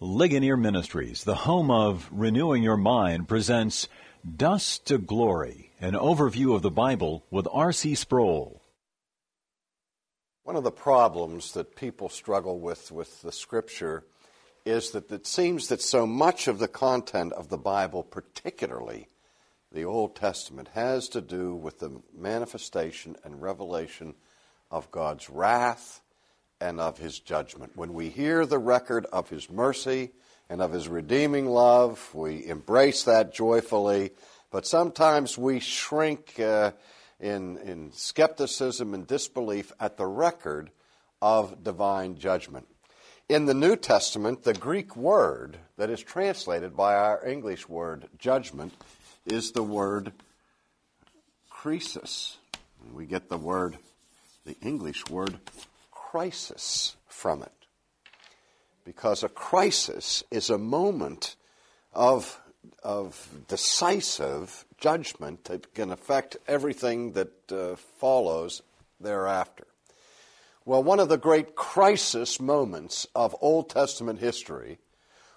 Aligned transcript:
Ligonier 0.00 0.56
Ministries, 0.56 1.24
the 1.24 1.34
home 1.34 1.72
of 1.72 2.08
Renewing 2.12 2.62
Your 2.62 2.76
Mind, 2.76 3.26
presents 3.26 3.88
Dust 4.36 4.86
to 4.86 4.96
Glory, 4.96 5.72
an 5.80 5.94
overview 5.94 6.54
of 6.54 6.62
the 6.62 6.70
Bible 6.70 7.24
with 7.32 7.48
R.C. 7.50 7.96
Sproul. 7.96 8.62
One 10.44 10.54
of 10.54 10.62
the 10.62 10.70
problems 10.70 11.50
that 11.54 11.74
people 11.74 12.08
struggle 12.08 12.60
with 12.60 12.92
with 12.92 13.22
the 13.22 13.32
Scripture 13.32 14.04
is 14.64 14.92
that 14.92 15.10
it 15.10 15.26
seems 15.26 15.66
that 15.66 15.82
so 15.82 16.06
much 16.06 16.46
of 16.46 16.60
the 16.60 16.68
content 16.68 17.32
of 17.32 17.48
the 17.48 17.58
Bible, 17.58 18.04
particularly 18.04 19.08
the 19.72 19.84
Old 19.84 20.14
Testament, 20.14 20.68
has 20.74 21.08
to 21.08 21.20
do 21.20 21.56
with 21.56 21.80
the 21.80 22.00
manifestation 22.16 23.16
and 23.24 23.42
revelation 23.42 24.14
of 24.70 24.92
God's 24.92 25.28
wrath 25.28 26.02
and 26.60 26.80
of 26.80 26.98
his 26.98 27.18
judgment. 27.18 27.72
When 27.74 27.94
we 27.94 28.08
hear 28.08 28.44
the 28.44 28.58
record 28.58 29.06
of 29.06 29.28
his 29.28 29.50
mercy 29.50 30.10
and 30.48 30.60
of 30.60 30.72
his 30.72 30.88
redeeming 30.88 31.46
love, 31.46 32.10
we 32.14 32.46
embrace 32.46 33.04
that 33.04 33.32
joyfully, 33.32 34.10
but 34.50 34.66
sometimes 34.66 35.38
we 35.38 35.60
shrink 35.60 36.40
uh, 36.40 36.72
in, 37.20 37.58
in 37.58 37.92
skepticism 37.92 38.94
and 38.94 39.06
disbelief 39.06 39.72
at 39.78 39.96
the 39.96 40.06
record 40.06 40.70
of 41.20 41.62
divine 41.62 42.16
judgment. 42.16 42.66
In 43.28 43.44
the 43.44 43.54
New 43.54 43.76
Testament, 43.76 44.42
the 44.42 44.54
Greek 44.54 44.96
word 44.96 45.58
that 45.76 45.90
is 45.90 46.02
translated 46.02 46.76
by 46.76 46.94
our 46.94 47.26
English 47.26 47.68
word 47.68 48.06
judgment 48.18 48.72
is 49.26 49.52
the 49.52 49.62
word 49.62 50.12
krisis. 51.52 52.36
We 52.92 53.04
get 53.04 53.28
the 53.28 53.36
word, 53.36 53.76
the 54.46 54.56
English 54.62 55.06
word 55.08 55.38
crisis 56.10 56.96
from 57.06 57.42
it. 57.42 57.52
Because 58.84 59.22
a 59.22 59.28
crisis 59.28 60.24
is 60.30 60.48
a 60.48 60.56
moment 60.56 61.36
of, 61.92 62.40
of 62.82 63.28
decisive 63.46 64.64
judgment 64.78 65.44
that 65.44 65.74
can 65.74 65.90
affect 65.92 66.38
everything 66.46 67.12
that 67.12 67.52
uh, 67.52 67.76
follows 67.98 68.62
thereafter. 68.98 69.66
Well, 70.64 70.82
one 70.82 70.98
of 70.98 71.10
the 71.10 71.18
great 71.18 71.54
crisis 71.54 72.40
moments 72.40 73.06
of 73.14 73.36
Old 73.42 73.68
Testament 73.68 74.18
history 74.18 74.78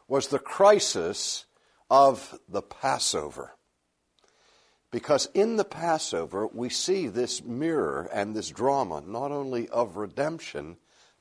was 0.07 0.27
the 0.27 0.39
crisis 0.39 1.45
of 1.89 2.39
the 2.47 2.61
Passover. 2.61 3.51
Because 4.91 5.29
in 5.33 5.55
the 5.55 5.65
Passover, 5.65 6.47
we 6.47 6.69
see 6.69 7.07
this 7.07 7.43
mirror 7.43 8.09
and 8.13 8.35
this 8.35 8.49
drama, 8.49 9.01
not 9.05 9.31
only 9.31 9.69
of 9.69 9.95
redemption, 9.95 10.75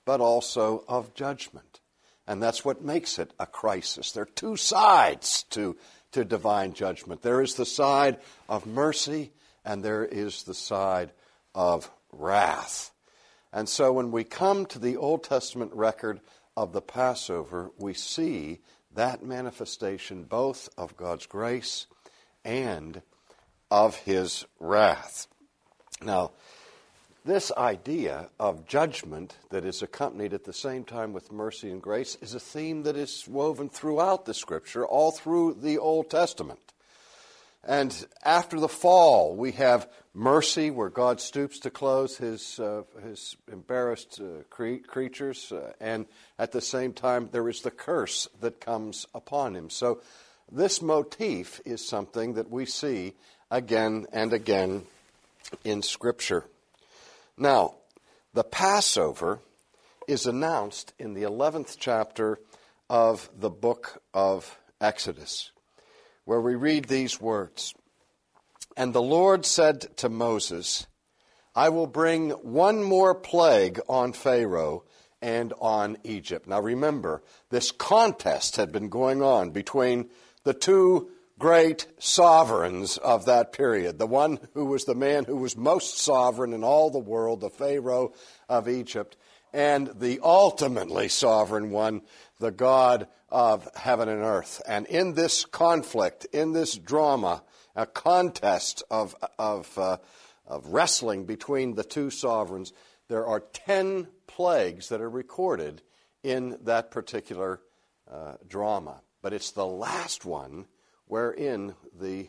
but 0.04 0.20
also 0.20 0.84
of 0.88 1.14
judgment. 1.14 1.80
And 2.26 2.42
that's 2.42 2.64
what 2.64 2.82
makes 2.82 3.18
it 3.18 3.32
a 3.38 3.46
crisis. 3.46 4.10
There 4.10 4.24
are 4.24 4.26
two 4.26 4.56
sides 4.56 5.44
to, 5.50 5.76
to 6.12 6.24
divine 6.24 6.72
judgment 6.72 7.22
there 7.22 7.42
is 7.42 7.54
the 7.54 7.66
side 7.66 8.18
of 8.48 8.66
mercy, 8.66 9.30
and 9.64 9.84
there 9.84 10.04
is 10.04 10.42
the 10.42 10.54
side 10.54 11.12
of 11.54 11.90
wrath. 12.12 12.90
And 13.52 13.68
so 13.68 13.92
when 13.92 14.10
we 14.10 14.24
come 14.24 14.66
to 14.66 14.78
the 14.78 14.96
Old 14.96 15.24
Testament 15.24 15.72
record 15.74 16.20
of 16.56 16.72
the 16.72 16.80
Passover, 16.80 17.70
we 17.78 17.94
see 17.94 18.60
that 18.94 19.24
manifestation 19.24 20.24
both 20.24 20.68
of 20.76 20.96
God's 20.96 21.26
grace 21.26 21.86
and 22.44 23.02
of 23.70 23.96
his 23.96 24.44
wrath. 24.58 25.26
Now, 26.02 26.32
this 27.24 27.52
idea 27.52 28.30
of 28.38 28.66
judgment 28.66 29.36
that 29.50 29.64
is 29.64 29.82
accompanied 29.82 30.32
at 30.32 30.44
the 30.44 30.52
same 30.52 30.84
time 30.84 31.12
with 31.12 31.30
mercy 31.30 31.70
and 31.70 31.82
grace 31.82 32.16
is 32.22 32.34
a 32.34 32.40
theme 32.40 32.84
that 32.84 32.96
is 32.96 33.28
woven 33.28 33.68
throughout 33.68 34.24
the 34.24 34.32
scripture, 34.32 34.86
all 34.86 35.12
through 35.12 35.58
the 35.60 35.78
Old 35.78 36.08
Testament. 36.08 36.60
And 37.62 38.06
after 38.24 38.58
the 38.58 38.68
fall, 38.68 39.36
we 39.36 39.52
have 39.52 39.86
mercy, 40.14 40.70
where 40.70 40.88
God 40.88 41.20
stoops 41.20 41.58
to 41.60 41.70
clothe 41.70 42.16
his, 42.16 42.58
uh, 42.58 42.84
his 43.04 43.36
embarrassed 43.52 44.18
uh, 44.18 44.44
cre- 44.48 44.76
creatures, 44.86 45.52
uh, 45.52 45.72
and 45.78 46.06
at 46.38 46.52
the 46.52 46.62
same 46.62 46.94
time, 46.94 47.28
there 47.32 47.48
is 47.50 47.60
the 47.60 47.70
curse 47.70 48.28
that 48.40 48.60
comes 48.60 49.06
upon 49.14 49.54
him. 49.54 49.68
So, 49.68 50.00
this 50.50 50.82
motif 50.82 51.60
is 51.64 51.86
something 51.86 52.34
that 52.34 52.50
we 52.50 52.64
see 52.64 53.14
again 53.50 54.06
and 54.12 54.32
again 54.32 54.84
in 55.64 55.82
Scripture. 55.82 56.44
Now, 57.36 57.74
the 58.32 58.44
Passover 58.44 59.40
is 60.06 60.26
announced 60.26 60.92
in 60.98 61.14
the 61.14 61.22
11th 61.22 61.76
chapter 61.78 62.38
of 62.88 63.28
the 63.38 63.50
book 63.50 64.02
of 64.14 64.58
Exodus, 64.80 65.50
where 66.24 66.40
we 66.40 66.54
read 66.54 66.86
these 66.86 67.20
words 67.20 67.74
And 68.76 68.92
the 68.92 69.02
Lord 69.02 69.44
said 69.44 69.96
to 69.98 70.08
Moses, 70.08 70.86
I 71.54 71.68
will 71.68 71.88
bring 71.88 72.30
one 72.30 72.82
more 72.82 73.14
plague 73.14 73.80
on 73.88 74.12
Pharaoh 74.12 74.84
and 75.20 75.52
on 75.60 75.98
Egypt. 76.04 76.46
Now 76.46 76.60
remember, 76.60 77.22
this 77.50 77.72
contest 77.72 78.56
had 78.56 78.72
been 78.72 78.88
going 78.88 79.22
on 79.22 79.50
between 79.50 80.08
the 80.44 80.54
two 80.54 81.10
great 81.40 81.86
sovereigns 81.98 82.98
of 82.98 83.24
that 83.24 83.52
period. 83.52 83.98
The 83.98 84.06
one 84.06 84.38
who 84.52 84.66
was 84.66 84.84
the 84.84 84.94
man 84.94 85.24
who 85.24 85.38
was 85.38 85.56
most 85.56 85.98
sovereign 85.98 86.52
in 86.52 86.62
all 86.62 86.90
the 86.90 86.98
world, 86.98 87.40
the 87.40 87.48
Pharaoh 87.50 88.12
of 88.48 88.68
Egypt, 88.68 89.16
and 89.52 89.90
the 89.98 90.20
ultimately 90.22 91.08
sovereign 91.08 91.70
one, 91.70 92.02
the 92.38 92.52
God 92.52 93.08
of 93.30 93.66
heaven 93.74 94.08
and 94.08 94.22
earth. 94.22 94.60
And 94.68 94.86
in 94.86 95.14
this 95.14 95.46
conflict, 95.46 96.26
in 96.26 96.52
this 96.52 96.76
drama, 96.76 97.42
a 97.74 97.86
contest 97.86 98.82
of, 98.90 99.16
of, 99.38 99.76
uh, 99.78 99.96
of 100.46 100.66
wrestling 100.66 101.24
between 101.24 101.74
the 101.74 101.84
two 101.84 102.10
sovereigns, 102.10 102.74
there 103.08 103.26
are 103.26 103.40
10 103.40 104.08
plagues 104.26 104.90
that 104.90 105.00
are 105.00 105.10
recorded 105.10 105.80
in 106.22 106.58
that 106.64 106.90
particular 106.90 107.60
uh, 108.10 108.34
drama. 108.46 109.00
But 109.22 109.32
it's 109.32 109.52
the 109.52 109.66
last 109.66 110.26
one 110.26 110.66
wherein 111.10 111.74
the 111.98 112.28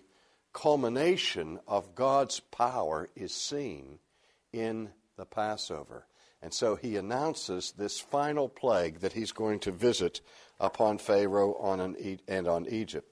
culmination 0.54 1.60
of 1.68 1.96
God's 1.96 2.40
power 2.40 3.08
is 3.16 3.34
seen 3.34 4.00
in 4.52 4.90
the 5.18 5.26
Passover. 5.26 6.08
And 6.42 6.54
so 6.54 6.76
he 6.76 6.98
announces 6.98 7.74
this 7.78 8.00
final 8.00 8.50
plague 8.50 9.02
that 9.02 9.14
he's 9.14 9.32
going 9.32 9.60
to 9.60 9.72
visit 9.72 10.22
upon 10.60 10.98
Pharaoh 10.98 11.56
on 11.56 11.80
an, 11.80 12.20
and 12.28 12.48
on 12.48 12.66
Egypt. 12.68 13.08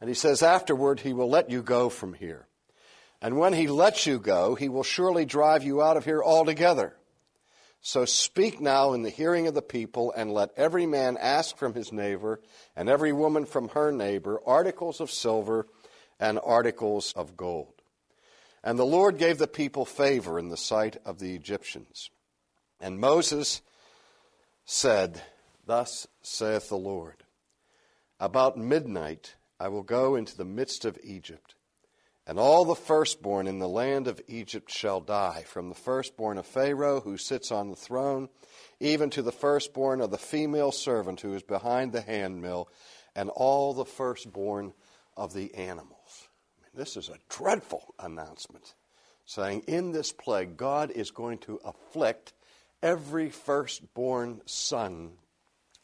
And 0.00 0.08
he 0.08 0.14
says, 0.14 0.42
Afterward, 0.42 1.00
he 1.00 1.12
will 1.12 1.28
let 1.28 1.50
you 1.50 1.60
go 1.60 1.88
from 1.88 2.14
here. 2.14 2.46
And 3.20 3.36
when 3.36 3.52
he 3.52 3.66
lets 3.66 4.06
you 4.06 4.20
go, 4.20 4.54
he 4.54 4.68
will 4.68 4.84
surely 4.84 5.24
drive 5.24 5.64
you 5.64 5.82
out 5.82 5.96
of 5.96 6.04
here 6.04 6.22
altogether. 6.22 6.94
So 7.80 8.04
speak 8.04 8.60
now 8.60 8.92
in 8.92 9.02
the 9.02 9.10
hearing 9.10 9.46
of 9.46 9.54
the 9.54 9.62
people, 9.62 10.12
and 10.16 10.32
let 10.32 10.50
every 10.56 10.86
man 10.86 11.16
ask 11.16 11.56
from 11.56 11.74
his 11.74 11.92
neighbor, 11.92 12.40
and 12.76 12.88
every 12.88 13.12
woman 13.12 13.46
from 13.46 13.68
her 13.70 13.92
neighbor, 13.92 14.40
articles 14.44 15.00
of 15.00 15.10
silver 15.10 15.66
and 16.18 16.38
articles 16.42 17.12
of 17.14 17.36
gold. 17.36 17.74
And 18.64 18.78
the 18.78 18.84
Lord 18.84 19.18
gave 19.18 19.38
the 19.38 19.46
people 19.46 19.84
favor 19.84 20.38
in 20.38 20.48
the 20.48 20.56
sight 20.56 20.96
of 21.04 21.20
the 21.20 21.34
Egyptians. 21.34 22.10
And 22.80 22.98
Moses 22.98 23.62
said, 24.64 25.22
Thus 25.64 26.06
saith 26.22 26.68
the 26.68 26.76
Lord 26.76 27.24
About 28.18 28.58
midnight 28.58 29.36
I 29.60 29.68
will 29.68 29.82
go 29.82 30.16
into 30.16 30.36
the 30.36 30.44
midst 30.44 30.84
of 30.84 30.98
Egypt 31.02 31.54
and 32.28 32.38
all 32.38 32.66
the 32.66 32.74
firstborn 32.74 33.46
in 33.46 33.58
the 33.58 33.68
land 33.68 34.06
of 34.06 34.20
Egypt 34.28 34.70
shall 34.70 35.00
die, 35.00 35.44
from 35.46 35.70
the 35.70 35.74
firstborn 35.74 36.36
of 36.36 36.46
Pharaoh 36.46 37.00
who 37.00 37.16
sits 37.16 37.50
on 37.50 37.70
the 37.70 37.76
throne, 37.76 38.28
even 38.80 39.08
to 39.10 39.22
the 39.22 39.32
firstborn 39.32 40.02
of 40.02 40.10
the 40.10 40.18
female 40.18 40.70
servant 40.70 41.22
who 41.22 41.32
is 41.32 41.42
behind 41.42 41.92
the 41.92 42.02
handmill, 42.02 42.68
and 43.16 43.30
all 43.30 43.72
the 43.72 43.86
firstborn 43.86 44.74
of 45.16 45.32
the 45.32 45.54
animals. 45.54 46.28
I 46.58 46.64
mean, 46.64 46.70
this 46.74 46.98
is 46.98 47.08
a 47.08 47.18
dreadful 47.30 47.94
announcement, 47.98 48.74
saying 49.24 49.62
in 49.66 49.92
this 49.92 50.12
plague, 50.12 50.58
God 50.58 50.90
is 50.90 51.10
going 51.10 51.38
to 51.38 51.58
afflict 51.64 52.34
every 52.82 53.30
firstborn 53.30 54.42
son 54.44 55.12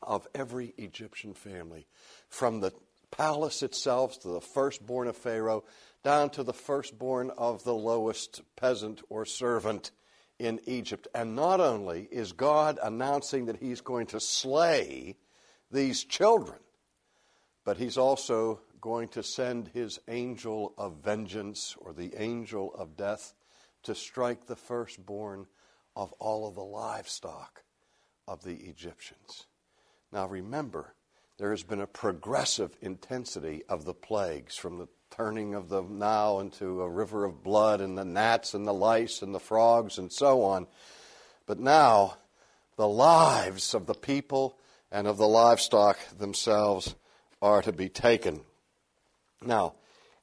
of 0.03 0.29
every 0.35 0.75
Egyptian 0.77 1.33
family, 1.33 1.87
from 2.29 2.61
the 2.61 2.73
palace 3.11 3.63
itself 3.63 4.21
to 4.21 4.29
the 4.29 4.41
firstborn 4.41 5.09
of 5.09 5.17
Pharaoh 5.17 5.65
down 6.05 6.29
to 6.31 6.43
the 6.43 6.53
firstborn 6.53 7.31
of 7.31 7.65
the 7.65 7.75
lowest 7.75 8.43
peasant 8.57 9.01
or 9.09 9.25
servant 9.25 9.91
in 10.39 10.61
Egypt. 10.67 11.09
And 11.15 11.35
not 11.35 11.61
only 11.61 12.07
is 12.13 12.33
God 12.33 12.79
announcing 12.83 13.47
that 13.47 13.57
He's 13.57 13.81
going 13.81 14.07
to 14.09 14.21
slay 14.21 15.17
these 15.71 16.05
children, 16.05 16.59
but 17.65 17.79
He's 17.79 17.97
also 17.97 18.61
going 18.81 19.09
to 19.09 19.23
send 19.23 19.69
His 19.69 19.99
angel 20.07 20.75
of 20.77 21.03
vengeance 21.03 21.75
or 21.79 21.95
the 21.95 22.13
angel 22.19 22.73
of 22.75 22.97
death 22.97 23.35
to 23.85 23.95
strike 23.95 24.47
the 24.47 24.57
firstborn 24.57 25.47
of 25.97 26.13
all 26.15 26.47
of 26.47 26.55
the 26.55 26.65
livestock 26.65 27.63
of 28.29 28.43
the 28.43 28.57
Egyptians. 28.57 29.47
Now 30.13 30.27
remember, 30.27 30.95
there 31.39 31.51
has 31.51 31.63
been 31.63 31.81
a 31.81 31.87
progressive 31.87 32.77
intensity 32.81 33.63
of 33.69 33.85
the 33.85 33.95
plagues 33.95 34.57
from 34.57 34.79
the 34.79 34.89
turning 35.17 35.55
of 35.55 35.69
the 35.69 35.83
Nile 35.83 36.41
into 36.41 36.83
a 36.83 36.89
river 36.89 37.25
of 37.25 37.43
blood 37.43 37.81
and 37.81 37.97
the 37.97 38.05
gnats 38.05 38.55
and 38.55 38.67
the 38.67 38.75
lice 38.75 39.23
and 39.23 39.35
the 39.35 39.41
frogs 39.41 39.99
and 39.99 40.13
so 40.13 40.43
on. 40.43 40.67
But 41.47 41.61
now 41.61 42.17
the 42.77 42.89
lives 42.89 43.75
of 43.75 43.87
the 43.87 43.95
people 43.95 44.59
and 44.91 45.07
of 45.07 45.17
the 45.17 45.29
livestock 45.29 45.99
themselves 46.19 46.95
are 47.41 47.63
to 47.63 47.73
be 47.73 47.89
taken. 47.89 48.41
Now, 49.41 49.75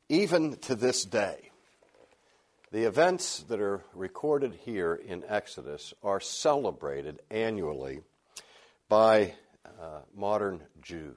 even 0.09 0.57
to 0.57 0.75
this 0.75 1.05
day, 1.05 1.51
the 2.71 2.83
events 2.83 3.43
that 3.49 3.61
are 3.61 3.83
recorded 3.93 4.53
here 4.65 4.95
in 4.95 5.23
Exodus 5.27 5.93
are 6.03 6.19
celebrated 6.19 7.21
annually 7.29 8.01
by 8.89 9.35
uh, 9.65 9.99
modern 10.15 10.61
Jews. 10.81 11.15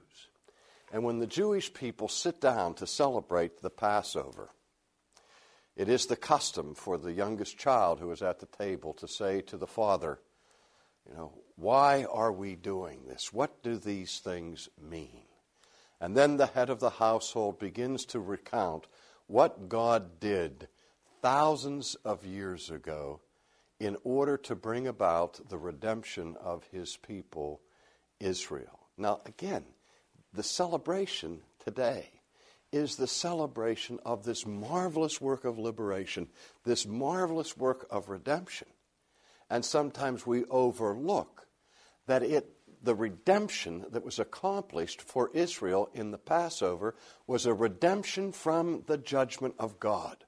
And 0.95 1.03
when 1.03 1.19
the 1.19 1.27
Jewish 1.27 1.73
people 1.73 2.07
sit 2.07 2.39
down 2.39 2.75
to 2.75 2.87
celebrate 2.87 3.61
the 3.61 3.69
Passover, 3.69 4.51
it 5.75 5.89
is 5.89 6.05
the 6.05 6.15
custom 6.15 6.73
for 6.73 6.97
the 6.97 7.11
youngest 7.11 7.57
child 7.57 7.99
who 7.99 8.09
is 8.11 8.21
at 8.21 8.39
the 8.39 8.45
table 8.45 8.93
to 8.93 9.07
say 9.09 9.41
to 9.41 9.57
the 9.57 9.67
father, 9.67 10.21
You 11.05 11.17
know, 11.17 11.33
why 11.57 12.05
are 12.05 12.31
we 12.31 12.55
doing 12.55 13.01
this? 13.09 13.33
What 13.33 13.61
do 13.61 13.75
these 13.75 14.19
things 14.19 14.69
mean? 14.81 15.23
And 15.99 16.15
then 16.15 16.37
the 16.37 16.45
head 16.45 16.69
of 16.69 16.79
the 16.79 16.91
household 16.91 17.59
begins 17.59 18.05
to 18.05 18.21
recount 18.21 18.87
what 19.27 19.67
God 19.67 20.21
did 20.21 20.69
thousands 21.21 21.95
of 22.05 22.25
years 22.25 22.69
ago 22.69 23.19
in 23.81 23.97
order 24.05 24.37
to 24.37 24.55
bring 24.55 24.87
about 24.87 25.49
the 25.49 25.57
redemption 25.57 26.37
of 26.39 26.63
his 26.71 26.95
people, 26.95 27.59
Israel. 28.21 28.87
Now, 28.97 29.19
again, 29.25 29.65
the 30.35 30.43
celebration 30.43 31.41
today 31.63 32.09
is 32.71 32.95
the 32.95 33.07
celebration 33.07 33.99
of 34.05 34.23
this 34.23 34.45
marvelous 34.45 35.21
work 35.21 35.45
of 35.45 35.57
liberation, 35.57 36.27
this 36.63 36.85
marvelous 36.85 37.55
work 37.55 37.87
of 37.89 38.09
redemption. 38.09 38.67
And 39.49 39.63
sometimes 39.63 40.25
we 40.25 40.45
overlook 40.45 41.47
that 42.07 42.23
it 42.23 42.51
the 42.81 42.95
redemption 42.95 43.85
that 43.91 44.05
was 44.05 44.19
accomplished 44.19 45.01
for 45.01 45.31
Israel 45.33 45.89
in 45.93 46.11
the 46.11 46.19
Passover 46.19 46.95
was 47.25 47.45
a 47.45 47.53
redemption 47.53 48.31
from 48.31 48.83
the 48.85 48.97
judgment 48.97 49.55
of 49.57 49.79
God. 49.79 50.23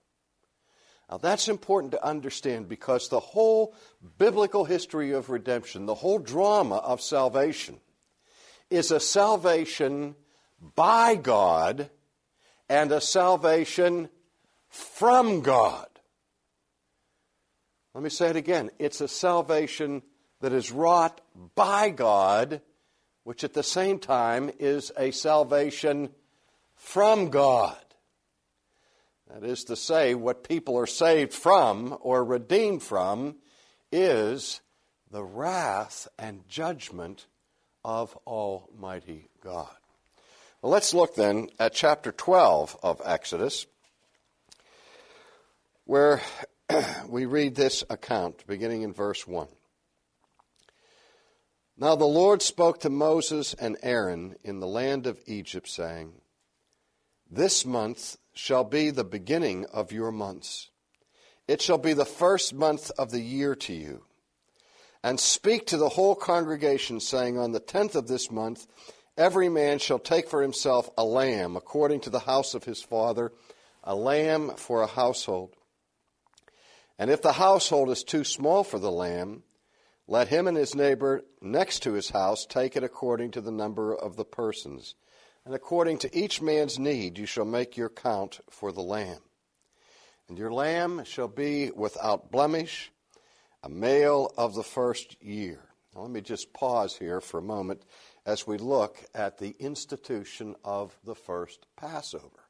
Now, 1.09 1.17
that's 1.17 1.47
important 1.47 1.91
to 1.91 2.05
understand 2.05 2.67
because 2.67 3.07
the 3.07 3.19
whole 3.19 3.75
biblical 4.17 4.65
history 4.65 5.11
of 5.11 5.29
redemption, 5.29 5.85
the 5.85 5.93
whole 5.93 6.19
drama 6.19 6.77
of 6.77 6.99
salvation, 6.99 7.79
is 8.69 8.91
a 8.91 8.99
salvation 8.99 10.15
by 10.75 11.15
God 11.15 11.89
and 12.69 12.91
a 12.91 13.01
salvation 13.01 14.09
from 14.69 15.41
God. 15.41 15.87
Let 17.93 18.03
me 18.03 18.09
say 18.09 18.29
it 18.29 18.35
again. 18.35 18.69
It's 18.77 19.01
a 19.01 19.07
salvation 19.07 20.03
that 20.41 20.53
is 20.53 20.71
wrought 20.71 21.21
by 21.55 21.89
God, 21.89 22.61
which 23.23 23.43
at 23.43 23.53
the 23.53 23.63
same 23.63 23.99
time 23.99 24.51
is 24.59 24.91
a 24.97 25.11
salvation 25.11 26.09
from 26.75 27.29
God. 27.29 27.77
That 29.29 29.43
is 29.43 29.63
to 29.65 29.75
say, 29.75 30.13
what 30.13 30.47
people 30.47 30.77
are 30.77 30.87
saved 30.87 31.33
from 31.33 31.97
or 32.01 32.23
redeemed 32.23 32.83
from 32.83 33.35
is 33.91 34.61
the 35.09 35.23
wrath 35.23 36.07
and 36.19 36.47
judgment 36.47 37.25
of 37.87 38.17
Almighty 38.27 39.29
God. 39.41 39.69
Well, 40.61 40.73
let's 40.73 40.93
look 40.93 41.15
then 41.15 41.47
at 41.57 41.73
chapter 41.73 42.11
12 42.11 42.77
of 42.83 43.01
Exodus, 43.05 43.65
where 45.85 46.21
we 47.07 47.25
read 47.25 47.55
this 47.55 47.85
account 47.89 48.45
beginning 48.45 48.81
in 48.81 48.91
verse 48.91 49.25
1. 49.25 49.47
Now 51.77 51.95
the 51.95 52.03
Lord 52.03 52.41
spoke 52.41 52.81
to 52.81 52.89
Moses 52.89 53.53
and 53.53 53.77
Aaron 53.81 54.35
in 54.43 54.59
the 54.59 54.67
land 54.67 55.07
of 55.07 55.21
Egypt, 55.25 55.69
saying, 55.69 56.11
This 57.31 57.65
month 57.65 58.17
shall 58.33 58.65
be 58.65 58.89
the 58.89 59.05
beginning 59.05 59.65
of 59.67 59.93
your 59.93 60.11
months. 60.11 60.71
It 61.47 61.61
shall 61.61 61.77
be 61.77 61.93
the 61.93 62.03
first 62.03 62.53
month 62.53 62.91
of 62.97 63.11
the 63.11 63.21
year 63.21 63.55
to 63.55 63.73
you 63.73 64.06
and 65.07 65.21
speak 65.21 65.65
to 65.67 65.77
the 65.77 65.87
whole 65.87 66.15
congregation, 66.15 66.99
saying, 66.99 67.39
On 67.39 67.53
the 67.53 67.61
tenth 67.61 67.95
of 67.95 68.09
this 68.09 68.29
month, 68.29 68.67
every 69.17 69.47
man 69.47 69.79
shall 69.79 69.99
take 69.99 70.27
for 70.27 70.41
himself 70.41 70.89
a 70.97 71.05
lamb, 71.05 71.55
according 71.55 72.01
to 72.01 72.09
the 72.09 72.19
house 72.19 72.53
of 72.53 72.65
his 72.65 72.81
father, 72.81 73.31
a 73.85 73.95
lamb 73.95 74.51
for 74.57 74.81
a 74.81 74.87
household. 74.87 75.55
And 76.99 77.09
if 77.09 77.21
the 77.21 77.31
household 77.31 77.89
is 77.89 78.03
too 78.03 78.25
small 78.25 78.65
for 78.65 78.79
the 78.79 78.91
lamb, 78.91 79.43
let 80.09 80.27
him 80.27 80.45
and 80.45 80.57
his 80.57 80.75
neighbor 80.75 81.23
next 81.41 81.83
to 81.83 81.93
his 81.93 82.09
house 82.09 82.45
take 82.45 82.75
it 82.75 82.83
according 82.83 83.31
to 83.31 83.39
the 83.39 83.49
number 83.49 83.95
of 83.95 84.17
the 84.17 84.25
persons. 84.25 84.95
And 85.45 85.55
according 85.55 85.99
to 85.99 86.13
each 86.17 86.41
man's 86.41 86.77
need, 86.77 87.17
you 87.17 87.25
shall 87.25 87.45
make 87.45 87.77
your 87.77 87.89
count 87.89 88.41
for 88.49 88.73
the 88.73 88.83
lamb. 88.83 89.21
And 90.27 90.37
your 90.37 90.51
lamb 90.51 91.05
shall 91.05 91.29
be 91.29 91.71
without 91.71 92.29
blemish 92.29 92.91
a 93.63 93.69
male 93.69 94.31
of 94.37 94.53
the 94.53 94.63
first 94.63 95.21
year. 95.21 95.59
Now, 95.95 96.01
let 96.01 96.11
me 96.11 96.21
just 96.21 96.53
pause 96.53 96.95
here 96.95 97.21
for 97.21 97.39
a 97.39 97.43
moment 97.43 97.81
as 98.25 98.45
we 98.45 98.57
look 98.57 99.03
at 99.15 99.37
the 99.37 99.55
institution 99.59 100.55
of 100.63 100.97
the 101.03 101.15
first 101.15 101.65
Passover. 101.75 102.45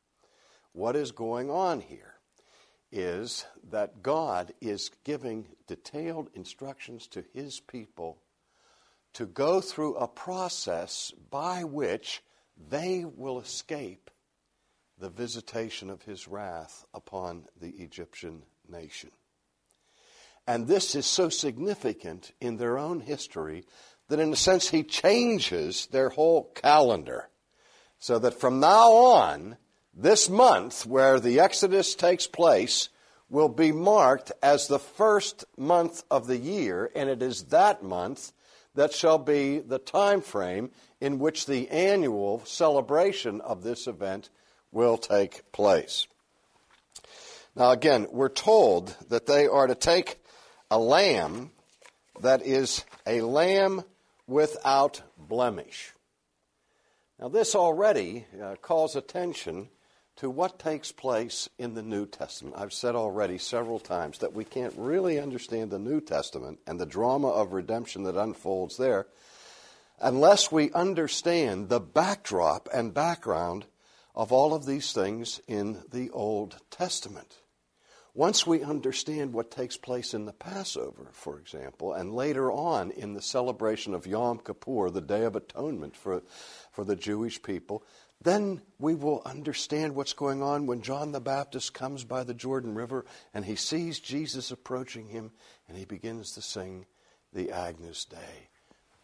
What 0.73 0.95
is 0.95 1.11
going 1.11 1.49
on 1.49 1.81
here 1.81 2.15
is 2.91 3.45
that 3.71 4.01
God 4.01 4.53
is 4.61 4.91
giving 5.03 5.47
detailed 5.67 6.29
instructions 6.33 7.07
to 7.07 7.23
his 7.33 7.59
people 7.59 8.17
to 9.13 9.25
go 9.25 9.61
through 9.61 9.95
a 9.95 10.07
process 10.07 11.11
by 11.29 11.63
which 11.63 12.21
they 12.69 13.05
will 13.05 13.39
escape 13.39 14.09
the 14.99 15.09
visitation 15.09 15.89
of 15.89 16.03
his 16.03 16.27
wrath 16.27 16.85
upon 16.93 17.45
the 17.59 17.69
Egyptian 17.69 18.43
nation. 18.69 19.11
And 20.47 20.65
this 20.65 20.95
is 20.95 21.05
so 21.05 21.27
significant 21.27 22.31
in 22.39 22.55
their 22.55 22.77
own 22.77 23.01
history 23.01 23.65
that, 24.07 24.19
in 24.19 24.31
a 24.31 24.37
sense, 24.37 24.69
he 24.69 24.83
changes 24.83 25.87
their 25.87 26.09
whole 26.09 26.45
calendar. 26.55 27.27
So 27.99 28.17
that 28.19 28.39
from 28.39 28.61
now 28.61 28.91
on, 28.91 29.57
this 29.93 30.29
month 30.29 30.85
where 30.85 31.19
the 31.19 31.39
Exodus 31.39 31.95
takes 31.95 32.27
place 32.27 32.89
will 33.29 33.49
be 33.49 33.73
marked 33.73 34.31
as 34.41 34.67
the 34.67 34.79
first 34.79 35.43
month 35.57 36.03
of 36.09 36.27
the 36.27 36.37
year, 36.37 36.89
and 36.95 37.09
it 37.09 37.21
is 37.21 37.45
that 37.45 37.83
month 37.83 38.31
that 38.75 38.93
shall 38.93 39.17
be 39.17 39.59
the 39.59 39.79
time 39.79 40.21
frame 40.21 40.69
in 41.01 41.19
which 41.19 41.45
the 41.45 41.67
annual 41.69 42.45
celebration 42.45 43.41
of 43.41 43.63
this 43.63 43.87
event 43.87 44.29
will 44.71 44.97
take 44.97 45.51
place. 45.51 46.07
Now, 47.55 47.71
again, 47.71 48.07
we're 48.11 48.29
told 48.29 48.95
that 49.09 49.25
they 49.25 49.47
are 49.47 49.67
to 49.67 49.75
take 49.75 50.19
a 50.69 50.79
lamb 50.79 51.51
that 52.21 52.45
is 52.45 52.83
a 53.05 53.21
lamb 53.21 53.83
without 54.27 55.01
blemish. 55.17 55.93
Now, 57.19 57.29
this 57.29 57.55
already 57.55 58.25
uh, 58.41 58.55
calls 58.61 58.95
attention 58.95 59.69
to 60.17 60.29
what 60.29 60.59
takes 60.59 60.91
place 60.91 61.47
in 61.57 61.73
the 61.73 61.83
New 61.83 62.05
Testament. 62.05 62.55
I've 62.57 62.73
said 62.73 62.95
already 62.95 63.37
several 63.37 63.79
times 63.79 64.19
that 64.19 64.33
we 64.33 64.43
can't 64.43 64.73
really 64.77 65.19
understand 65.19 65.71
the 65.71 65.79
New 65.79 66.01
Testament 66.01 66.59
and 66.67 66.79
the 66.79 66.85
drama 66.85 67.29
of 67.29 67.53
redemption 67.53 68.03
that 68.03 68.15
unfolds 68.15 68.77
there 68.77 69.07
unless 69.99 70.51
we 70.51 70.71
understand 70.73 71.69
the 71.69 71.79
backdrop 71.79 72.67
and 72.73 72.93
background 72.93 73.65
of 74.15 74.31
all 74.31 74.53
of 74.53 74.65
these 74.65 74.91
things 74.91 75.39
in 75.47 75.83
the 75.91 76.09
Old 76.11 76.57
Testament. 76.69 77.37
Once 78.17 78.47
we 78.47 78.63
understand 78.63 79.31
what 79.31 79.51
takes 79.51 79.77
place 79.77 80.15
in 80.15 80.25
the 80.25 80.33
Passover, 80.33 81.07
for 81.11 81.37
example, 81.37 81.93
and 81.93 82.15
later 82.15 82.51
on 82.51 82.89
in 82.89 83.13
the 83.13 83.21
celebration 83.21 83.93
of 83.93 84.07
Yom 84.07 84.39
Kippur, 84.39 84.89
the 84.89 85.01
Day 85.01 85.23
of 85.23 85.35
Atonement 85.35 85.95
for, 85.95 86.23
for 86.71 86.83
the 86.83 86.95
Jewish 86.95 87.39
people, 87.43 87.83
then 88.19 88.59
we 88.79 88.95
will 88.95 89.21
understand 89.23 89.93
what's 89.93 90.13
going 90.13 90.41
on 90.41 90.65
when 90.65 90.81
John 90.81 91.11
the 91.11 91.21
Baptist 91.21 91.75
comes 91.75 92.03
by 92.03 92.23
the 92.23 92.33
Jordan 92.33 92.73
River 92.73 93.05
and 93.35 93.45
he 93.45 93.55
sees 93.55 93.99
Jesus 93.99 94.49
approaching 94.49 95.09
him 95.09 95.29
and 95.67 95.77
he 95.77 95.85
begins 95.85 96.31
to 96.31 96.41
sing 96.41 96.87
the 97.33 97.51
Agnus 97.51 98.03
Dei. 98.05 98.49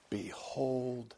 Behold 0.09 1.13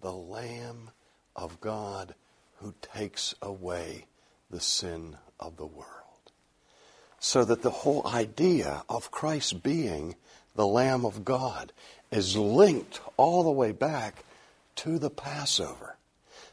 the 0.00 0.12
Lamb 0.12 0.92
of 1.34 1.60
God 1.60 2.14
who 2.58 2.72
takes 2.80 3.34
away 3.42 4.06
the 4.48 4.60
sin 4.60 5.16
of 5.40 5.56
the 5.56 5.66
world. 5.66 6.05
So 7.26 7.44
that 7.44 7.62
the 7.62 7.70
whole 7.70 8.06
idea 8.06 8.84
of 8.88 9.10
Christ 9.10 9.64
being 9.64 10.14
the 10.54 10.64
Lamb 10.64 11.04
of 11.04 11.24
God 11.24 11.72
is 12.12 12.36
linked 12.36 13.00
all 13.16 13.42
the 13.42 13.50
way 13.50 13.72
back 13.72 14.22
to 14.76 14.96
the 15.00 15.10
Passover. 15.10 15.96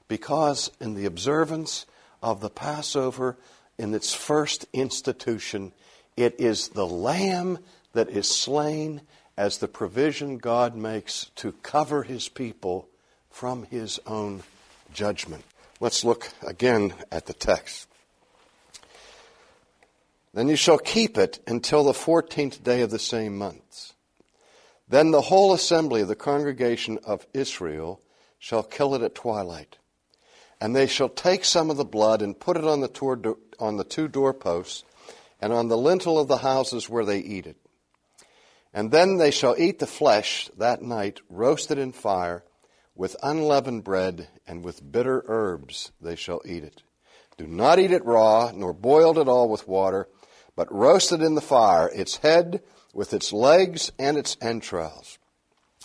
Because 0.08 0.72
in 0.82 0.96
the 0.96 1.06
observance 1.06 1.86
of 2.24 2.42
the 2.42 2.50
Passover, 2.50 3.38
in 3.78 3.94
its 3.94 4.16
first 4.16 4.66
institution, 4.74 5.74
it 6.18 6.40
is 6.40 6.70
the 6.70 6.88
lamb 6.88 7.60
that 7.94 8.10
is 8.10 8.28
slain 8.28 9.02
as 9.38 9.60
the 9.60 9.68
provision 9.68 10.40
God 10.40 10.76
makes 10.76 11.30
to 11.36 11.52
cover 11.62 12.02
his 12.02 12.30
people 12.30 12.88
from 13.30 13.66
his 13.66 14.00
own 14.08 14.42
judgment. 14.92 15.44
Let's 15.80 16.04
look 16.04 16.30
again 16.42 16.96
at 17.12 17.28
the 17.28 17.34
text. 17.34 17.88
Then 20.34 20.48
you 20.48 20.56
shall 20.56 20.80
keep 20.80 21.18
it 21.18 21.40
until 21.46 21.84
the 21.84 21.94
fourteenth 21.94 22.64
day 22.64 22.82
of 22.82 22.90
the 22.90 23.00
same 23.00 23.38
month. 23.38 23.94
Then 24.88 25.12
the 25.12 25.22
whole 25.22 25.54
assembly 25.54 26.02
of 26.02 26.08
the 26.08 26.16
congregation 26.16 27.00
of 27.04 27.28
Israel 27.34 28.02
shall 28.40 28.64
kill 28.64 28.96
it 28.96 29.02
at 29.02 29.16
twilight. 29.16 29.78
And 30.60 30.76
they 30.76 30.88
shall 30.88 31.10
take 31.10 31.46
some 31.46 31.70
of 31.70 31.78
the 31.78 31.86
blood 31.86 32.22
and 32.22 32.40
put 32.40 32.58
it 32.58 32.64
on 32.64 32.82
the, 32.82 33.36
on 33.60 33.78
the 33.78 33.84
two 33.84 34.08
doorposts 34.08 34.84
and 35.42 35.54
on 35.54 35.68
the 35.68 35.78
lintel 35.78 36.20
of 36.20 36.28
the 36.28 36.38
houses 36.38 36.90
where 36.90 37.06
they 37.06 37.20
eat 37.20 37.46
it. 37.46 37.58
And 38.74 38.92
then 38.92 39.18
they 39.18 39.30
shall 39.30 39.56
eat 39.58 39.80
the 39.80 39.86
flesh 39.86 40.50
that 40.58 40.82
night, 40.82 41.20
roasted 41.30 41.78
in 41.78 41.92
fire, 41.92 42.44
with 42.96 43.16
unleavened 43.22 43.84
bread, 43.84 44.30
and 44.48 44.64
with 44.64 44.92
bitter 44.92 45.24
herbs 45.28 45.92
they 46.02 46.16
shall 46.16 46.42
eat 46.46 46.64
it. 46.64 46.82
Do 47.38 47.46
not 47.46 47.80
eat 47.80 47.92
it 47.92 48.06
raw, 48.06 48.52
nor 48.54 48.74
boiled 48.74 49.18
at 49.18 49.28
all 49.28 49.50
with 49.50 49.68
water, 49.68 50.08
but 50.56 50.74
roasted 50.74 51.22
in 51.22 51.36
the 51.36 51.42
fire, 51.42 51.90
its 51.94 52.18
head 52.18 52.62
with 52.94 53.14
its 53.14 53.34
legs 53.34 53.92
and 53.98 54.18
its 54.18 54.38
entrails. 54.42 55.18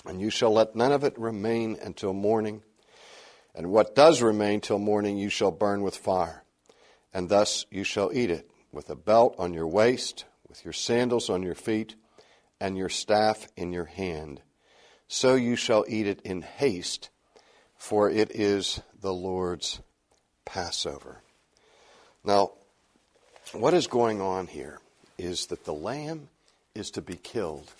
And 0.04 0.20
you 0.20 0.30
shall 0.30 0.52
let 0.52 0.76
none 0.76 0.92
of 0.92 1.04
it 1.04 1.18
remain 1.18 1.78
until 1.82 2.12
morning. 2.12 2.62
And 3.54 3.70
what 3.70 3.94
does 3.94 4.22
remain 4.22 4.60
till 4.60 4.78
morning 4.78 5.16
you 5.18 5.28
shall 5.28 5.50
burn 5.50 5.82
with 5.82 5.96
fire. 5.96 6.44
And 7.12 7.28
thus 7.28 7.66
you 7.70 7.84
shall 7.84 8.10
eat 8.12 8.30
it, 8.30 8.50
with 8.70 8.90
a 8.90 8.94
belt 8.94 9.34
on 9.38 9.54
your 9.54 9.66
waist, 9.66 10.24
with 10.48 10.64
your 10.64 10.74
sandals 10.74 11.30
on 11.30 11.42
your 11.42 11.54
feet 11.54 11.96
and 12.60 12.76
your 12.76 12.88
staff 12.88 13.48
in 13.56 13.72
your 13.72 13.86
hand. 13.86 14.42
So 15.08 15.34
you 15.34 15.56
shall 15.56 15.84
eat 15.88 16.06
it 16.06 16.20
in 16.22 16.42
haste, 16.42 17.08
for 17.76 18.10
it 18.10 18.30
is 18.30 18.80
the 19.00 19.12
Lord's 19.12 19.80
Passover. 20.44 21.22
Now, 22.24 22.52
what 23.52 23.74
is 23.74 23.86
going 23.86 24.20
on 24.20 24.46
here 24.46 24.80
is 25.16 25.46
that 25.46 25.64
the 25.64 25.72
lamb 25.72 26.28
is 26.74 26.90
to 26.92 27.02
be 27.02 27.16
killed, 27.16 27.72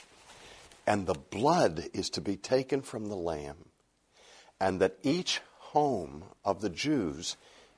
and 0.87 1.07
the 1.07 1.15
blood 1.15 1.85
is 1.93 2.11
to 2.11 2.21
be 2.21 2.37
taken 2.37 2.83
from 2.83 3.09
the 3.09 3.17
lamb, 3.17 3.57
and 4.61 4.81
that 4.81 4.97
each 5.03 5.41
home 5.59 6.25
of 6.45 6.61
the 6.61 6.71
Jews 6.71 7.37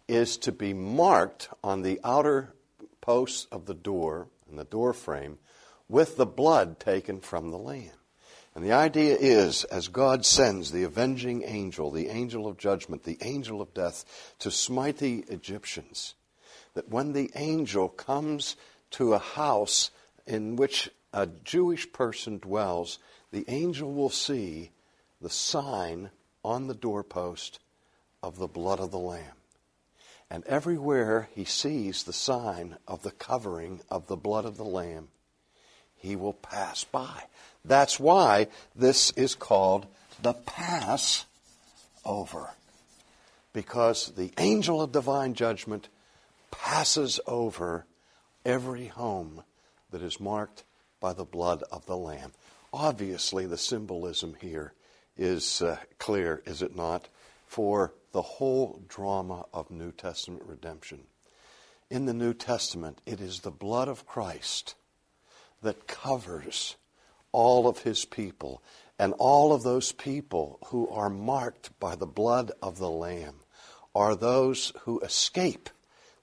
is 0.08 0.36
to 0.38 0.52
be 0.52 0.72
marked 0.72 1.48
on 1.62 1.82
the 1.82 2.00
outer 2.04 2.54
posts 3.00 3.46
of 3.50 3.66
the 3.66 3.74
door 3.74 4.28
and 4.48 4.58
the 4.58 4.64
door 4.64 4.92
frame 4.92 5.38
with 5.88 6.16
the 6.16 6.26
blood 6.26 6.78
taken 6.78 7.20
from 7.20 7.50
the 7.50 7.58
lamb. 7.58 7.90
And 8.54 8.64
the 8.64 8.72
idea 8.72 9.16
is, 9.18 9.64
as 9.64 9.88
God 9.88 10.24
sends 10.24 10.72
the 10.72 10.82
avenging 10.82 11.44
angel, 11.44 11.90
the 11.90 12.08
angel 12.08 12.46
of 12.46 12.58
judgment, 12.58 13.04
the 13.04 13.18
angel 13.22 13.60
of 13.60 13.72
death, 13.74 14.34
to 14.40 14.50
smite 14.50 14.98
the 14.98 15.24
Egyptians, 15.28 16.14
that 16.74 16.88
when 16.88 17.12
the 17.12 17.30
angel 17.34 17.88
comes 17.88 18.56
to 18.92 19.14
a 19.14 19.18
house 19.18 19.90
in 20.26 20.56
which 20.56 20.90
a 21.12 21.26
Jewish 21.26 21.92
person 21.92 22.38
dwells, 22.38 22.98
the 23.32 23.44
angel 23.48 23.92
will 23.92 24.10
see 24.10 24.70
the 25.20 25.30
sign 25.30 26.10
on 26.44 26.66
the 26.66 26.74
doorpost 26.74 27.58
of 28.22 28.38
the 28.38 28.46
blood 28.46 28.80
of 28.80 28.90
the 28.90 28.98
Lamb. 28.98 29.36
And 30.30 30.44
everywhere 30.46 31.28
he 31.34 31.44
sees 31.44 32.04
the 32.04 32.12
sign 32.12 32.76
of 32.86 33.02
the 33.02 33.10
covering 33.10 33.80
of 33.90 34.06
the 34.06 34.16
blood 34.16 34.44
of 34.44 34.56
the 34.56 34.64
Lamb, 34.64 35.08
he 35.96 36.14
will 36.16 36.34
pass 36.34 36.84
by. 36.84 37.24
That's 37.64 37.98
why 38.00 38.46
this 38.74 39.10
is 39.12 39.34
called 39.34 39.86
the 40.22 40.34
Passover. 40.34 41.26
Because 43.52 44.12
the 44.16 44.32
angel 44.38 44.80
of 44.80 44.92
divine 44.92 45.34
judgment 45.34 45.88
passes 46.50 47.20
over 47.26 47.86
every 48.44 48.86
home 48.86 49.42
that 49.90 50.02
is 50.02 50.20
marked 50.20 50.64
by 51.00 51.12
the 51.12 51.24
blood 51.24 51.62
of 51.70 51.86
the 51.86 51.96
Lamb. 51.96 52.32
Obviously, 52.72 53.46
the 53.46 53.58
symbolism 53.58 54.36
here 54.40 54.72
is 55.16 55.62
uh, 55.62 55.76
clear, 55.98 56.42
is 56.46 56.62
it 56.62 56.76
not, 56.76 57.08
for 57.46 57.92
the 58.12 58.22
whole 58.22 58.82
drama 58.88 59.44
of 59.52 59.70
New 59.70 59.92
Testament 59.92 60.42
redemption. 60.46 61.00
In 61.90 62.06
the 62.06 62.14
New 62.14 62.34
Testament, 62.34 63.00
it 63.04 63.20
is 63.20 63.40
the 63.40 63.50
blood 63.50 63.88
of 63.88 64.06
Christ 64.06 64.74
that 65.62 65.86
covers 65.86 66.76
all 67.32 67.66
of 67.68 67.80
his 67.80 68.04
people. 68.04 68.62
And 68.98 69.14
all 69.18 69.52
of 69.52 69.62
those 69.62 69.92
people 69.92 70.58
who 70.66 70.88
are 70.88 71.10
marked 71.10 71.78
by 71.80 71.96
the 71.96 72.06
blood 72.06 72.52
of 72.62 72.78
the 72.78 72.90
Lamb 72.90 73.36
are 73.94 74.14
those 74.14 74.72
who 74.82 75.00
escape 75.00 75.70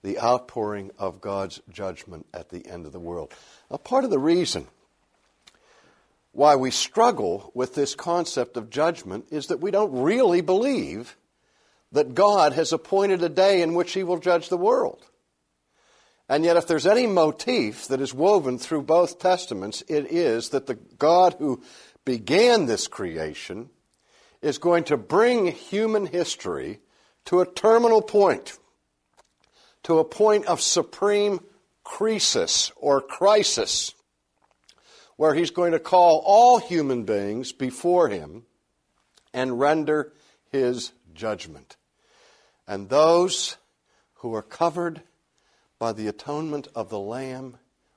the 0.04 0.20
outpouring 0.20 0.92
of 0.98 1.22
God's 1.22 1.62
judgment 1.72 2.26
at 2.34 2.50
the 2.50 2.68
end 2.68 2.86
of 2.86 2.92
the 2.92 3.00
world. 3.00 3.34
Now, 3.70 3.78
part 3.78 4.04
of 4.04 4.10
the 4.10 4.20
reason 4.20 4.68
why 6.32 6.56
we 6.56 6.72
struggle 6.72 7.52
with 7.54 7.74
this 7.74 7.96
concept 7.96 8.58
of 8.58 8.70
judgment 8.70 9.26
is 9.32 9.48
that 9.48 9.60
we 9.60 9.72
don't 9.72 10.04
really 10.04 10.42
believe 10.42 11.18
that 11.92 12.14
God 12.14 12.54
has 12.54 12.72
appointed 12.72 13.24
a 13.24 13.30
day 13.30 13.62
in 13.62 13.74
which 13.74 13.94
he 13.94 14.04
will 14.04 14.20
judge 14.20 14.50
the 14.50 14.58
world. 14.58 15.04
And 16.30 16.44
yet, 16.44 16.58
if 16.58 16.68
there's 16.68 16.86
any 16.86 17.08
motif 17.08 17.88
that 17.88 18.02
is 18.02 18.14
woven 18.14 18.58
through 18.58 18.84
both 18.84 19.20
testaments, 19.20 19.82
it 19.88 20.12
is 20.12 20.50
that 20.50 20.68
the 20.68 20.76
God 20.76 21.36
who 21.40 21.64
began 22.04 22.66
this 22.66 22.88
creation 22.88 23.70
is 24.42 24.58
going 24.58 24.84
to 24.86 24.98
bring 24.98 25.48
human 25.48 26.06
history 26.06 26.82
to 27.26 27.40
a 27.40 27.46
terminal 27.46 28.02
point, 28.02 28.58
to 29.88 30.00
a 30.00 30.04
point 30.04 30.46
of 30.48 30.60
supreme 30.60 31.40
crisis 31.82 32.74
or 32.76 33.00
crisis, 33.00 33.94
where 35.16 35.34
he's 35.34 35.50
going 35.50 35.72
to 35.72 35.80
call 35.80 36.22
all 36.26 36.60
human 36.60 37.06
beings 37.06 37.54
before 37.54 38.10
him 38.10 38.44
and 39.34 39.62
render 39.62 40.12
his 40.52 40.92
judgment. 41.14 41.78
And 42.68 42.90
those 42.90 43.56
who 44.16 44.36
are 44.36 44.42
covered 44.42 45.04
by 45.80 45.94
the 45.94 46.10
atonement 46.10 46.68
of 46.76 46.90
the 46.90 47.00
Lamb 47.00 47.56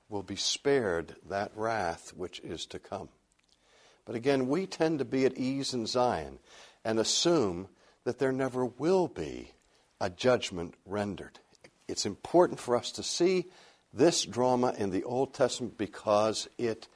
will 0.09 0.23
be 0.23 0.37
spared 0.37 1.17
that 1.29 1.51
wrath 1.57 2.13
which 2.15 2.39
is 2.39 2.67
to 2.67 2.79
come. 2.79 3.09
But 4.05 4.15
again, 4.15 4.47
we 4.47 4.67
tend 4.67 5.01
to 5.01 5.05
be 5.05 5.25
at 5.25 5.37
ease 5.37 5.75
in 5.75 5.87
Zion 5.87 6.39
and 6.85 7.01
assume 7.01 7.67
that 8.05 8.21
there 8.21 8.31
never 8.31 8.65
will 8.65 9.09
be 9.09 9.55
a 10.01 10.09
judgment 10.09 10.75
rendered. 10.87 11.41
It's 11.91 12.07
important 12.07 12.61
for 12.61 12.77
us 12.77 12.93
to 12.93 13.03
see 13.03 13.47
this 13.93 14.25
drama 14.25 14.75
in 14.79 14.91
the 14.91 15.05
Old 15.05 15.35
Testament 15.35 15.77
because 15.77 16.49
it 16.57 16.89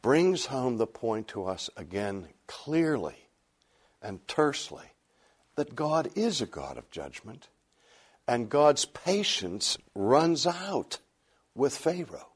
brings 0.00 0.46
home 0.46 0.76
the 0.76 0.86
point 0.86 1.28
to 1.28 1.44
us 1.44 1.68
again 1.76 2.28
clearly 2.46 3.16
and 4.00 4.26
tersely 4.28 4.84
that 5.56 5.74
God 5.74 6.10
is 6.14 6.40
a 6.40 6.46
God 6.46 6.78
of 6.78 6.90
judgment 6.90 7.48
and 8.26 8.48
God's 8.48 8.84
patience 8.84 9.76
runs 9.94 10.46
out 10.46 10.98
with 11.54 11.76
Pharaoh. 11.76 12.28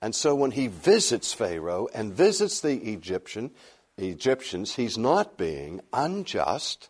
And 0.00 0.14
so 0.14 0.34
when 0.34 0.52
he 0.52 0.68
visits 0.68 1.32
Pharaoh 1.32 1.88
and 1.92 2.12
visits 2.12 2.60
the 2.60 2.92
Egyptian, 2.92 3.50
Egyptians, 3.96 4.76
he's 4.76 4.96
not 4.96 5.36
being 5.36 5.80
unjust, 5.92 6.88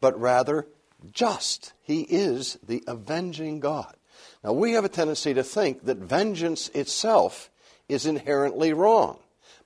but 0.00 0.18
rather 0.20 0.66
just. 1.10 1.72
He 1.82 2.02
is 2.02 2.58
the 2.66 2.82
avenging 2.86 3.60
God. 3.60 3.94
Now, 4.42 4.52
we 4.52 4.72
have 4.72 4.84
a 4.84 4.88
tendency 4.88 5.34
to 5.34 5.42
think 5.42 5.84
that 5.84 5.98
vengeance 5.98 6.68
itself 6.70 7.50
is 7.88 8.06
inherently 8.06 8.72
wrong 8.72 9.18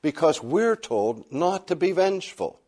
because 0.02 0.42
we're 0.42 0.76
told 0.76 1.30
not 1.32 1.68
to 1.68 1.76
be 1.76 1.92
vengeful. 1.92 2.60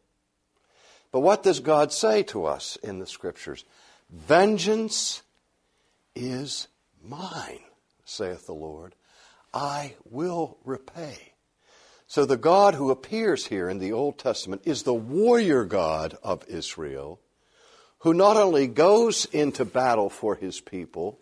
But 1.11 1.21
what 1.21 1.43
does 1.43 1.61
God 1.61 1.93
say 1.93 2.23
to 2.25 2.47
us 2.47 2.77
in 2.83 2.99
the 2.99 3.07
scriptures? 3.07 3.65
Vengeance 4.11 5.23
is 6.15 6.69
mine, 7.03 7.61
saith 8.05 8.47
the 8.47 8.55
Lord. 8.55 8.95
I 9.53 9.97
will 10.11 10.59
repay. 10.65 11.33
So 12.07 12.27
the 12.27 12.37
God 12.37 12.75
who 12.75 12.91
appears 12.91 13.47
here 13.47 13.69
in 13.71 13.79
the 13.79 13.93
Old 13.93 14.19
Testament 14.19 14.63
is 14.65 14.83
the 14.83 14.95
warrior 14.95 15.65
God 15.65 16.17
of 16.23 16.45
Israel, 16.47 17.21
who 18.03 18.13
not 18.13 18.37
only 18.37 18.67
goes 18.67 19.27
into 19.27 19.65
battle 19.65 20.11
for 20.11 20.35
his 20.35 20.61
people, 20.61 21.19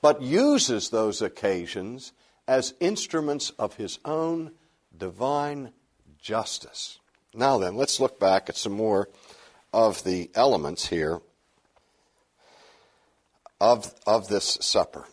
but 0.00 0.22
uses 0.22 0.88
those 0.90 1.20
occasions 1.20 2.12
as 2.46 2.74
instruments 2.78 3.50
of 3.58 3.74
his 3.74 3.98
own 4.04 4.52
divine 4.96 5.72
justice. 6.20 7.00
Now 7.34 7.58
then, 7.58 7.74
let's 7.74 7.98
look 7.98 8.20
back 8.20 8.48
at 8.48 8.56
some 8.56 8.72
more 8.72 9.08
of 9.72 10.04
the 10.04 10.30
elements 10.34 10.86
here 10.86 11.20
of, 13.60 13.92
of 14.06 14.28
this 14.28 14.56
supper. 14.60 15.06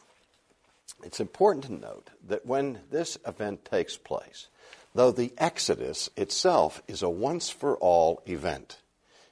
It's 1.03 1.19
important 1.19 1.65
to 1.65 1.73
note 1.73 2.11
that 2.27 2.45
when 2.45 2.79
this 2.91 3.17
event 3.25 3.65
takes 3.65 3.97
place, 3.97 4.47
though 4.93 5.11
the 5.11 5.33
Exodus 5.39 6.11
itself 6.15 6.81
is 6.87 7.01
a 7.01 7.09
once 7.09 7.49
for 7.49 7.75
all 7.77 8.21
event, 8.27 8.77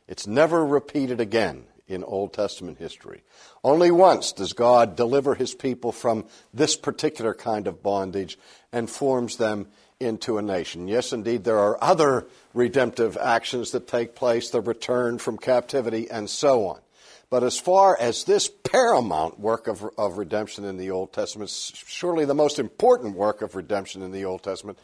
it's 0.07 0.25
never 0.25 0.65
repeated 0.65 1.19
again 1.19 1.65
in 1.87 2.03
Old 2.03 2.33
Testament 2.33 2.77
history. 2.77 3.23
Only 3.63 3.91
once 3.91 4.31
does 4.31 4.53
God 4.53 4.95
deliver 4.95 5.35
his 5.35 5.53
people 5.53 5.91
from 5.91 6.25
this 6.53 6.75
particular 6.75 7.33
kind 7.33 7.67
of 7.67 7.83
bondage 7.83 8.37
and 8.71 8.89
forms 8.89 9.37
them 9.37 9.67
into 9.99 10.37
a 10.37 10.41
nation. 10.41 10.87
Yes, 10.87 11.13
indeed, 11.13 11.43
there 11.43 11.59
are 11.59 11.81
other 11.81 12.27
redemptive 12.53 13.17
actions 13.17 13.71
that 13.71 13.87
take 13.87 14.15
place, 14.15 14.49
the 14.49 14.61
return 14.61 15.17
from 15.17 15.37
captivity, 15.37 16.09
and 16.09 16.29
so 16.29 16.67
on. 16.67 16.79
But 17.29 17.43
as 17.43 17.57
far 17.57 17.97
as 17.99 18.23
this 18.23 18.49
paramount 18.49 19.39
work 19.39 19.67
of, 19.67 19.85
of 19.97 20.17
redemption 20.17 20.63
in 20.63 20.77
the 20.77 20.91
Old 20.91 21.13
Testament, 21.13 21.49
surely 21.49 22.25
the 22.25 22.35
most 22.35 22.59
important 22.59 23.15
work 23.15 23.41
of 23.41 23.55
redemption 23.55 24.01
in 24.01 24.11
the 24.11 24.25
Old 24.25 24.43
Testament, 24.43 24.77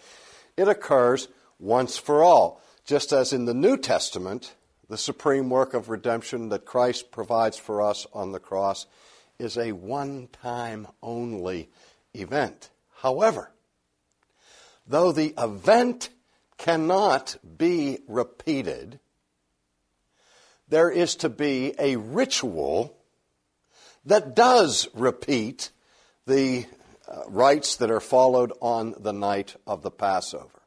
it 0.58 0.68
occurs 0.68 1.28
once 1.60 1.98
for 1.98 2.24
all. 2.24 2.62
Just 2.86 3.14
as 3.14 3.32
in 3.32 3.46
the 3.46 3.54
New 3.54 3.78
Testament, 3.78 4.56
the 4.92 4.98
supreme 4.98 5.50
work 5.50 5.74
of 5.74 5.88
redemption 5.88 6.50
that 6.50 6.66
Christ 6.66 7.12
provides 7.12 7.56
for 7.56 7.82
us 7.82 8.06
on 8.12 8.34
the 8.34 8.42
cross 8.42 8.88
is 9.40 9.58
a 9.58 9.72
one 9.72 10.28
time 10.42 10.86
only 11.02 11.70
event. 12.14 12.70
However, 12.98 13.54
though 14.86 15.14
the 15.14 15.34
event 15.38 16.10
cannot 16.58 17.38
be 17.58 18.00
repeated, 18.06 19.00
there 20.68 20.92
is 20.92 21.16
to 21.16 21.30
be 21.30 21.74
a 21.80 21.96
ritual 21.96 22.94
that 24.04 24.36
does 24.36 24.90
repeat 24.94 25.70
the 26.28 26.66
uh, 27.08 27.22
rites 27.30 27.78
that 27.78 27.92
are 27.92 28.02
followed 28.02 28.52
on 28.62 28.94
the 29.00 29.14
night 29.14 29.56
of 29.66 29.84
the 29.84 29.92
Passover. 29.92 30.64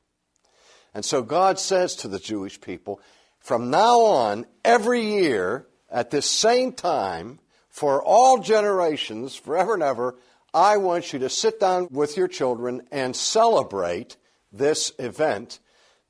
And 0.95 1.05
so 1.05 1.21
God 1.21 1.59
says 1.59 1.95
to 1.97 2.09
the 2.09 2.19
Jewish 2.19 2.59
people, 2.59 3.03
from 3.45 3.69
now 3.69 4.01
on, 4.01 4.47
every 4.65 5.03
year, 5.03 5.67
at 5.91 6.11
this 6.11 6.25
same 6.25 6.73
time, 6.73 7.41
for 7.69 8.03
all 8.03 8.39
generations, 8.39 9.37
forever 9.37 9.75
and 9.75 9.83
ever, 9.83 10.17
I 10.55 10.79
want 10.79 11.13
you 11.13 11.19
to 11.19 11.29
sit 11.29 11.61
down 11.61 11.89
with 11.91 12.17
your 12.17 12.27
children 12.27 12.89
and 12.91 13.15
celebrate 13.15 14.17
this 14.51 14.93
event. 14.99 15.61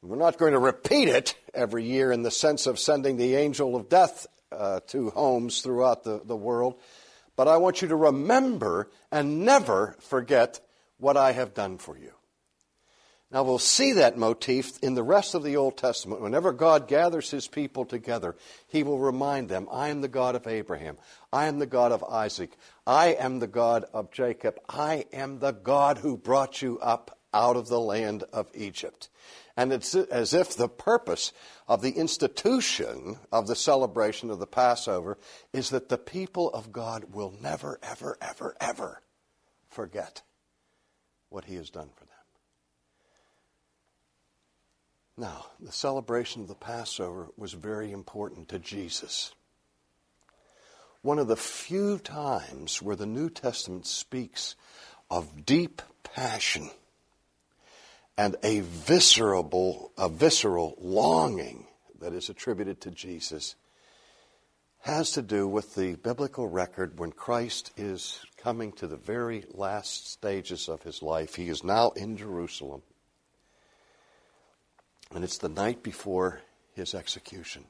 We're 0.01 0.15
not 0.15 0.39
going 0.39 0.53
to 0.53 0.61
repeat 0.61 1.09
it 1.09 1.35
every 1.53 1.85
year 1.85 2.13
in 2.13 2.23
the 2.23 2.31
sense 2.31 2.69
of 2.69 2.79
sending 2.79 3.17
the 3.17 3.35
angel 3.35 3.75
of 3.75 3.89
death 3.89 4.29
uh, 4.53 4.79
to 4.87 5.11
homes 5.11 5.61
throughout 5.61 6.05
the, 6.05 6.21
the 6.25 6.37
world, 6.37 6.79
but 7.35 7.49
I 7.49 7.57
want 7.57 7.83
you 7.83 7.89
to 7.89 7.97
remember 7.97 8.93
and 9.11 9.45
never 9.45 9.97
forget 9.99 10.61
what 10.99 11.17
I 11.17 11.33
have 11.33 11.53
done 11.53 11.79
for 11.79 11.99
you. 11.99 12.13
Now 13.35 13.43
we'll 13.43 13.59
see 13.59 13.95
that 13.95 14.17
motif 14.17 14.79
in 14.81 14.95
the 14.95 15.03
rest 15.03 15.35
of 15.35 15.43
the 15.43 15.57
Old 15.57 15.77
Testament. 15.77 16.21
Whenever 16.21 16.53
God 16.53 16.87
gathers 16.87 17.33
his 17.33 17.49
people 17.49 17.85
together, 17.85 18.37
he 18.69 18.85
will 18.85 19.01
remind 19.01 19.49
them, 19.49 19.67
I 19.73 19.89
am 19.89 20.03
the 20.03 20.09
God 20.09 20.37
of 20.37 20.47
Abraham. 20.47 20.99
I 21.33 21.47
am 21.47 21.59
the 21.59 21.67
God 21.67 21.91
of 21.91 22.05
Isaac. 22.05 22.57
I 22.87 23.09
am 23.09 23.41
the 23.41 23.49
God 23.49 23.87
of 23.93 24.13
Jacob. 24.13 24.61
I 24.69 25.07
am 25.13 25.41
the 25.41 25.51
God 25.51 25.99
who 25.99 26.17
brought 26.17 26.63
you 26.63 26.79
up 26.79 27.19
out 27.35 27.57
of 27.57 27.67
the 27.67 27.81
land 27.81 28.23
of 28.33 28.53
Egypt. 28.55 29.09
And 29.57 29.73
it's 29.73 29.97
as 29.97 30.33
if 30.33 30.57
the 30.57 30.69
purpose 30.69 31.33
of 31.67 31.83
the 31.83 31.91
institution 31.91 33.19
of 33.33 33.49
the 33.49 33.57
celebration 33.57 34.31
of 34.31 34.39
the 34.39 34.47
Passover 34.47 35.19
is 35.53 35.71
that 35.71 35.89
the 35.89 35.99
people 35.99 36.51
of 36.51 36.71
God 36.71 37.13
will 37.13 37.35
never, 37.43 37.81
ever, 37.83 38.17
ever, 38.21 38.57
ever 38.61 39.03
forget 39.69 40.23
what 41.31 41.47
he 41.47 41.57
has 41.57 41.69
done 41.69 41.91
for 41.97 42.05
them. 42.05 42.14
Now, 45.17 45.47
the 45.61 45.73
celebration 45.73 46.43
of 46.43 46.49
the 46.49 46.55
Passover 46.55 47.29
was 47.37 47.53
very 47.53 47.93
important 47.93 48.49
to 48.49 48.59
Jesus. 48.59 49.33
One 51.03 51.19
of 51.19 51.29
the 51.29 51.37
few 51.37 51.99
times 51.99 52.83
where 52.83 52.97
the 52.97 53.07
New 53.07 53.31
Testament 53.31 53.87
speaks 53.87 54.57
of 55.11 55.47
deep 55.47 55.83
passion 56.03 56.71
and 58.17 58.37
a 58.43 58.61
visceral, 58.61 59.93
a 59.99 60.09
visceral 60.09 60.77
longing 60.81 61.67
that 62.01 62.13
is 62.13 62.29
attributed 62.29 62.81
to 62.81 62.91
Jesus 62.91 63.55
has 64.81 65.13
to 65.13 65.23
do 65.23 65.47
with 65.49 65.75
the 65.75 65.95
biblical 65.95 66.47
record 66.47 66.99
when 66.99 67.13
Christ 67.13 67.73
is 67.77 68.21
coming 68.37 68.73
to 68.73 68.87
the 68.87 68.97
very 68.97 69.45
last 69.53 70.11
stages 70.13 70.69
of 70.69 70.83
his 70.83 71.03
life. 71.03 71.37
He 71.37 71.49
is 71.49 71.65
now 71.65 71.91
in 71.91 72.17
Jerusalem. 72.17 72.83
And 75.15 75.23
it's 75.23 75.39
the 75.39 75.49
night 75.49 75.83
before 75.83 76.41
his 76.75 76.95
execution. 76.95 77.65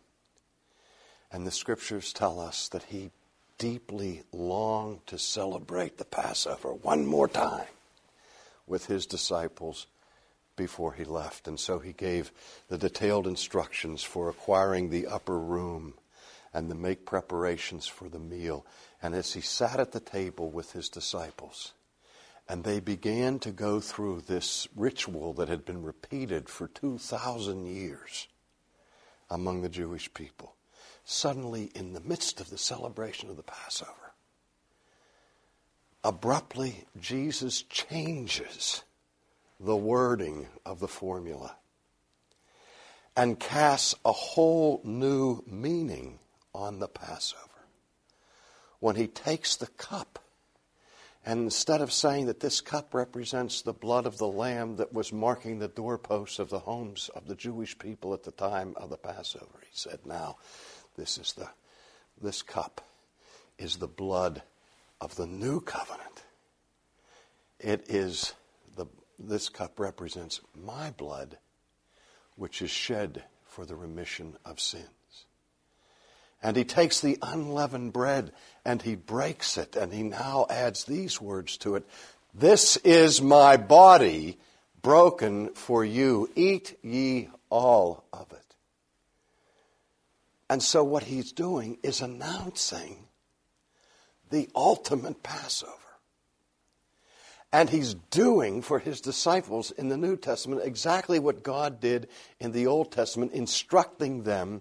And 1.30 1.46
the 1.46 1.50
scriptures 1.50 2.12
tell 2.12 2.40
us 2.40 2.68
that 2.68 2.85
he 2.85 3.11
deeply 3.59 4.22
longed 4.33 5.07
to 5.07 5.18
celebrate 5.18 5.98
the 5.98 6.04
Passover 6.04 6.72
one 6.72 7.07
more 7.07 7.28
time 7.28 7.66
with 8.66 8.87
his 8.87 9.04
disciples 9.07 9.87
before 10.57 10.94
he 10.94 11.04
left. 11.04 11.46
And 11.46 11.61
so 11.61 11.78
he 11.78 11.92
gave 11.92 12.33
the 12.68 12.78
detailed 12.78 13.26
instructions 13.26 14.02
for 14.02 14.28
acquiring 14.28 14.88
the 14.88 15.07
upper 15.07 15.38
room 15.38 15.94
and 16.54 16.68
to 16.70 16.74
make 16.74 17.04
preparations 17.04 17.87
for 17.87 18.09
the 18.09 18.18
meal. 18.18 18.64
And 19.02 19.14
as 19.14 19.35
he 19.35 19.40
sat 19.40 19.80
at 19.80 19.92
the 19.92 20.00
table 20.00 20.50
with 20.50 20.72
his 20.72 20.88
disciples, 20.88 21.72
and 22.48 22.64
they 22.64 22.80
began 22.80 23.38
to 23.38 23.50
go 23.50 23.80
through 23.80 24.20
this 24.20 24.68
ritual 24.76 25.33
that 25.35 25.48
had 25.48 25.64
been 25.64 25.83
repeated 25.83 26.48
for 26.48 26.68
2,000 26.68 27.66
years 27.66 28.28
among 29.30 29.62
the 29.62 29.68
Jewish 29.68 30.12
people. 30.12 30.54
Suddenly, 31.04 31.70
in 31.74 31.92
the 31.92 32.00
midst 32.00 32.40
of 32.40 32.50
the 32.50 32.59
celebration 32.59 33.30
of 33.30 33.37
the 33.37 33.42
Passover, 33.42 34.12
abruptly, 36.02 36.85
Jesus 37.00 37.62
changes 37.62 38.85
the 39.59 39.76
wording 39.76 40.48
of 40.66 40.80
the 40.80 40.88
formula 40.88 41.57
and 43.16 43.38
casts 43.38 43.94
a 44.04 44.12
whole 44.12 44.80
new 44.85 45.42
meaning 45.46 46.18
on 46.54 46.78
the 46.78 46.88
Passover. 46.88 47.40
When 48.80 48.96
he 48.96 49.07
takes 49.07 49.57
the 49.57 49.68
cup 49.68 50.18
and 51.27 51.41
instead 51.41 51.81
of 51.81 51.93
saying 51.93 52.27
that 52.27 52.41
this 52.41 52.61
cup 52.61 52.93
represents 52.93 53.63
the 53.63 53.73
blood 53.73 54.05
of 54.05 54.19
the 54.19 54.29
Lamb 54.29 54.77
that 54.77 54.93
was 54.93 55.13
marking 55.13 55.59
the 55.59 55.69
doorposts 55.69 56.39
of 56.39 56.51
the 56.51 56.59
homes 56.59 57.09
of 57.15 57.27
the 57.27 57.35
Jewish 57.35 57.79
people 57.79 58.13
at 58.13 58.25
the 58.25 58.31
time 58.31 58.75
of 58.77 58.91
the 58.91 58.99
Passover, 58.99 59.61
he 59.63 59.71
said, 59.73 60.01
Now, 60.05 60.37
this 60.97 61.17
is 61.17 61.33
the 61.33 61.49
this 62.21 62.43
cup 62.43 62.81
is 63.59 63.77
the 63.77 63.89
blood 63.89 64.43
of 65.01 65.17
the 65.17 65.27
new 65.27 65.61
covenant. 65.61 66.23
It 67.59 67.89
is 67.89 68.35
the 68.77 68.87
this 69.19 69.49
cup 69.49 69.81
represents 69.81 70.41
my 70.55 70.91
blood, 70.91 71.39
which 72.37 72.61
is 72.61 72.71
shed 72.71 73.25
for 73.45 73.65
the 73.65 73.77
remission 73.77 74.37
of 74.45 74.61
sin. 74.61 74.87
And 76.44 76.59
he 76.59 76.64
takes 76.64 77.00
the 77.00 77.18
unleavened 77.22 77.94
bread 77.94 78.30
and 78.66 78.83
he 78.83 78.96
breaks 78.96 79.57
it, 79.57 79.76
and 79.76 79.92
he 79.92 80.02
now 80.02 80.46
adds 80.50 80.85
these 80.85 81.18
words 81.18 81.57
to 81.59 81.74
it 81.74 81.88
This 82.35 82.76
is 82.78 83.22
my 83.22 83.57
body 83.57 84.38
broken 84.83 85.54
for 85.54 85.85
you. 85.85 86.30
Eat 86.37 86.78
ye 86.83 87.30
all 87.48 88.04
of 88.12 88.30
it. 88.30 88.54
And 90.50 90.62
so, 90.62 90.85
what 90.85 91.04
he's 91.04 91.33
doing 91.33 91.78
is 91.83 92.02
announcing 92.02 93.07
the 94.30 94.50
ultimate 94.54 95.22
Passover. 95.22 95.72
And 97.52 97.70
he's 97.70 97.94
doing 98.11 98.61
for 98.61 98.80
his 98.80 99.00
disciples 99.00 99.70
in 99.70 99.88
the 99.88 99.96
New 99.96 100.16
Testament 100.16 100.61
exactly 100.64 101.18
what 101.18 101.42
God 101.42 101.80
did 101.80 102.09
in 102.38 102.52
the 102.52 102.66
Old 102.66 102.92
Testament, 102.92 103.33
instructing 103.33 104.24
them 104.24 104.61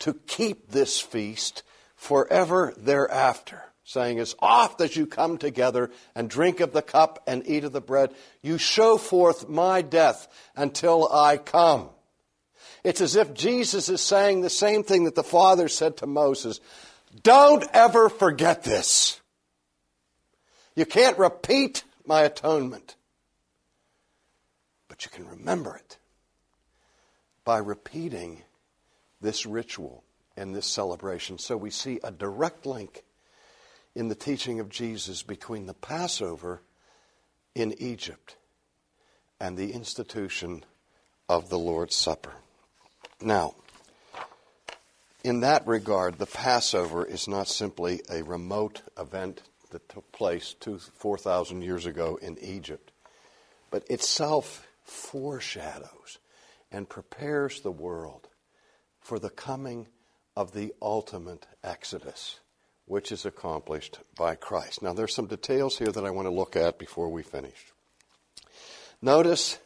to 0.00 0.14
keep 0.26 0.70
this 0.70 1.00
feast 1.00 1.62
forever 1.94 2.74
thereafter, 2.76 3.62
saying, 3.84 4.18
As 4.18 4.34
oft 4.38 4.80
as 4.80 4.96
you 4.96 5.06
come 5.06 5.38
together 5.38 5.90
and 6.14 6.28
drink 6.28 6.60
of 6.60 6.72
the 6.72 6.82
cup 6.82 7.22
and 7.26 7.46
eat 7.46 7.64
of 7.64 7.72
the 7.72 7.80
bread, 7.80 8.12
you 8.42 8.58
show 8.58 8.98
forth 8.98 9.48
my 9.48 9.82
death 9.82 10.28
until 10.56 11.10
I 11.12 11.36
come. 11.36 11.90
It's 12.82 13.00
as 13.00 13.14
if 13.16 13.34
Jesus 13.34 13.88
is 13.88 14.00
saying 14.00 14.40
the 14.40 14.50
same 14.50 14.82
thing 14.82 15.04
that 15.04 15.14
the 15.14 15.22
Father 15.22 15.68
said 15.68 15.98
to 15.98 16.06
Moses 16.06 16.60
Don't 17.22 17.64
ever 17.72 18.08
forget 18.08 18.64
this. 18.64 19.20
You 20.74 20.86
can't 20.86 21.18
repeat 21.18 21.84
my 22.06 22.22
atonement, 22.22 22.96
but 24.88 25.04
you 25.04 25.10
can 25.10 25.26
remember 25.26 25.76
it 25.76 25.98
by 27.44 27.58
repeating 27.58 28.42
this 29.20 29.46
ritual 29.46 30.04
and 30.36 30.54
this 30.54 30.66
celebration. 30.66 31.38
So 31.38 31.56
we 31.56 31.70
see 31.70 32.00
a 32.02 32.10
direct 32.10 32.66
link 32.66 33.04
in 33.94 34.08
the 34.08 34.14
teaching 34.14 34.60
of 34.60 34.68
Jesus 34.68 35.22
between 35.22 35.66
the 35.66 35.74
Passover 35.74 36.62
in 37.54 37.74
Egypt 37.78 38.36
and 39.40 39.56
the 39.56 39.72
institution 39.72 40.64
of 41.28 41.48
the 41.48 41.58
Lord's 41.58 41.96
Supper. 41.96 42.32
Now, 43.20 43.54
in 45.22 45.40
that 45.40 45.66
regard, 45.66 46.18
the 46.18 46.26
Passover 46.26 47.04
is 47.04 47.28
not 47.28 47.48
simply 47.48 48.00
a 48.10 48.22
remote 48.22 48.82
event 48.98 49.42
that 49.70 49.88
took 49.88 50.10
place 50.12 50.54
two, 50.58 50.78
4,000 50.78 51.62
years 51.62 51.86
ago 51.86 52.18
in 52.20 52.38
Egypt, 52.38 52.90
but 53.70 53.88
itself 53.90 54.66
foreshadows 54.84 56.18
and 56.72 56.88
prepares 56.88 57.60
the 57.60 57.70
world 57.70 58.28
for 59.00 59.18
the 59.18 59.30
coming 59.30 59.88
of 60.36 60.52
the 60.52 60.72
ultimate 60.80 61.46
Exodus, 61.64 62.40
which 62.84 63.10
is 63.12 63.24
accomplished 63.24 63.98
by 64.16 64.34
Christ. 64.34 64.82
Now, 64.82 64.92
there's 64.92 65.14
some 65.14 65.26
details 65.26 65.78
here 65.78 65.90
that 65.90 66.04
I 66.04 66.10
want 66.10 66.26
to 66.26 66.34
look 66.34 66.56
at 66.56 66.78
before 66.78 67.08
we 67.08 67.22
finish. 67.22 67.72
Notice 69.02 69.58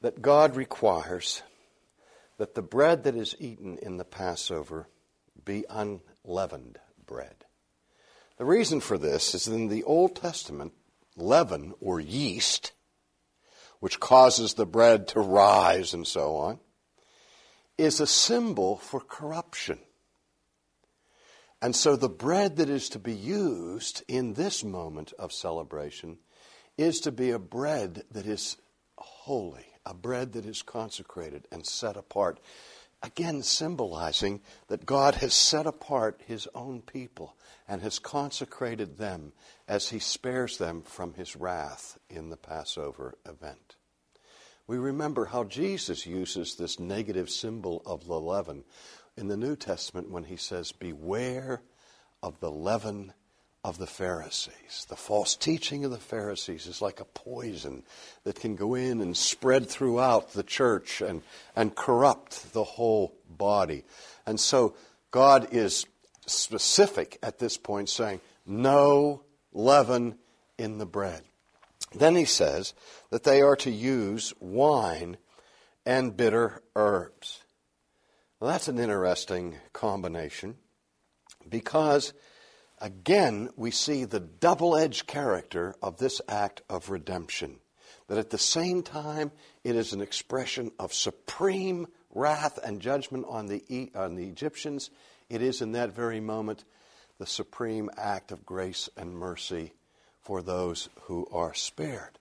that 0.00 0.22
God 0.22 0.56
requires 0.56 1.42
that 2.38 2.54
the 2.54 2.62
bread 2.62 3.04
that 3.04 3.16
is 3.16 3.34
eaten 3.38 3.78
in 3.78 3.96
the 3.96 4.04
Passover 4.04 4.88
be 5.44 5.64
unleavened 5.68 6.78
bread. 7.06 7.44
The 8.36 8.44
reason 8.44 8.80
for 8.80 8.98
this 8.98 9.34
is 9.34 9.48
in 9.48 9.68
the 9.68 9.84
Old 9.84 10.14
Testament, 10.14 10.72
leaven 11.16 11.74
or 11.80 11.98
yeast, 11.98 12.72
which 13.80 14.00
causes 14.00 14.54
the 14.54 14.66
bread 14.66 15.08
to 15.08 15.20
rise 15.20 15.94
and 15.94 16.06
so 16.06 16.36
on, 16.36 16.60
is 17.78 18.00
a 18.00 18.06
symbol 18.06 18.76
for 18.76 19.00
corruption. 19.00 19.78
And 21.60 21.74
so 21.74 21.96
the 21.96 22.08
bread 22.08 22.56
that 22.56 22.68
is 22.68 22.88
to 22.90 22.98
be 22.98 23.14
used 23.14 24.02
in 24.08 24.34
this 24.34 24.62
moment 24.62 25.12
of 25.18 25.32
celebration 25.32 26.18
is 26.76 27.00
to 27.00 27.12
be 27.12 27.30
a 27.30 27.38
bread 27.38 28.04
that 28.10 28.26
is 28.26 28.56
holy, 28.98 29.66
a 29.84 29.94
bread 29.94 30.32
that 30.32 30.44
is 30.44 30.62
consecrated 30.62 31.46
and 31.50 31.66
set 31.66 31.96
apart. 31.96 32.38
Again, 33.02 33.42
symbolizing 33.42 34.40
that 34.68 34.86
God 34.86 35.16
has 35.16 35.34
set 35.34 35.66
apart 35.66 36.20
his 36.26 36.48
own 36.54 36.82
people 36.82 37.36
and 37.68 37.82
has 37.82 37.98
consecrated 37.98 38.98
them 38.98 39.32
as 39.68 39.90
he 39.90 39.98
spares 39.98 40.58
them 40.58 40.82
from 40.82 41.14
his 41.14 41.36
wrath 41.36 41.98
in 42.08 42.30
the 42.30 42.36
Passover 42.36 43.16
event. 43.26 43.76
We 44.66 44.78
remember 44.78 45.26
how 45.26 45.44
Jesus 45.44 46.06
uses 46.06 46.56
this 46.56 46.80
negative 46.80 47.30
symbol 47.30 47.82
of 47.86 48.06
the 48.06 48.18
leaven 48.18 48.64
in 49.16 49.28
the 49.28 49.36
New 49.36 49.54
Testament 49.54 50.10
when 50.10 50.24
he 50.24 50.36
says, 50.36 50.72
Beware 50.72 51.62
of 52.22 52.40
the 52.40 52.50
leaven 52.50 53.12
of 53.62 53.78
the 53.78 53.86
Pharisees. 53.86 54.86
The 54.88 54.96
false 54.96 55.36
teaching 55.36 55.84
of 55.84 55.90
the 55.90 55.98
Pharisees 55.98 56.66
is 56.66 56.82
like 56.82 57.00
a 57.00 57.04
poison 57.04 57.84
that 58.24 58.40
can 58.40 58.56
go 58.56 58.74
in 58.74 59.00
and 59.00 59.16
spread 59.16 59.68
throughout 59.68 60.32
the 60.32 60.42
church 60.42 61.00
and, 61.00 61.22
and 61.54 61.74
corrupt 61.74 62.52
the 62.52 62.64
whole 62.64 63.14
body. 63.28 63.84
And 64.26 64.38
so 64.40 64.74
God 65.10 65.48
is 65.52 65.86
specific 66.26 67.18
at 67.22 67.38
this 67.38 67.56
point, 67.56 67.88
saying, 67.88 68.20
No 68.44 69.22
leaven 69.52 70.18
in 70.58 70.78
the 70.78 70.86
bread. 70.86 71.22
Then 71.94 72.16
he 72.16 72.24
says 72.24 72.74
that 73.16 73.22
they 73.22 73.40
are 73.40 73.56
to 73.56 73.70
use 73.70 74.34
wine 74.40 75.16
and 75.86 76.14
bitter 76.14 76.62
herbs. 76.76 77.40
Well, 78.38 78.50
that's 78.50 78.68
an 78.68 78.78
interesting 78.78 79.56
combination 79.72 80.56
because 81.48 82.12
Again, 82.78 83.48
we 83.56 83.70
see 83.70 84.04
the 84.04 84.20
double 84.20 84.76
edged 84.76 85.06
character 85.06 85.74
of 85.82 85.96
this 85.96 86.20
act 86.28 86.60
of 86.68 86.90
redemption. 86.90 87.56
That 88.08 88.18
at 88.18 88.28
the 88.28 88.38
same 88.38 88.82
time, 88.82 89.32
it 89.64 89.76
is 89.76 89.94
an 89.94 90.02
expression 90.02 90.70
of 90.78 90.92
supreme 90.92 91.86
wrath 92.14 92.58
and 92.62 92.80
judgment 92.80 93.24
on 93.28 93.46
the, 93.46 93.90
on 93.94 94.14
the 94.14 94.28
Egyptians. 94.28 94.90
It 95.30 95.40
is 95.40 95.62
in 95.62 95.72
that 95.72 95.94
very 95.94 96.20
moment 96.20 96.64
the 97.18 97.26
supreme 97.26 97.88
act 97.96 98.30
of 98.30 98.44
grace 98.44 98.90
and 98.94 99.14
mercy 99.14 99.72
for 100.20 100.42
those 100.42 100.90
who 101.04 101.26
are 101.32 101.54
spared. 101.54 102.18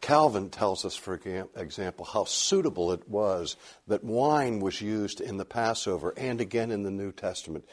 Calvin 0.00 0.50
tells 0.50 0.84
us, 0.84 0.94
for 0.94 1.14
example, 1.56 2.04
how 2.04 2.24
suitable 2.24 2.92
it 2.92 3.08
was 3.08 3.56
that 3.86 4.04
wine 4.04 4.60
was 4.60 4.80
used 4.80 5.20
in 5.20 5.36
the 5.36 5.44
Passover 5.44 6.12
and 6.16 6.40
again 6.40 6.70
in 6.70 6.82
the 6.82 6.90
New 6.90 7.12
Testament 7.12 7.64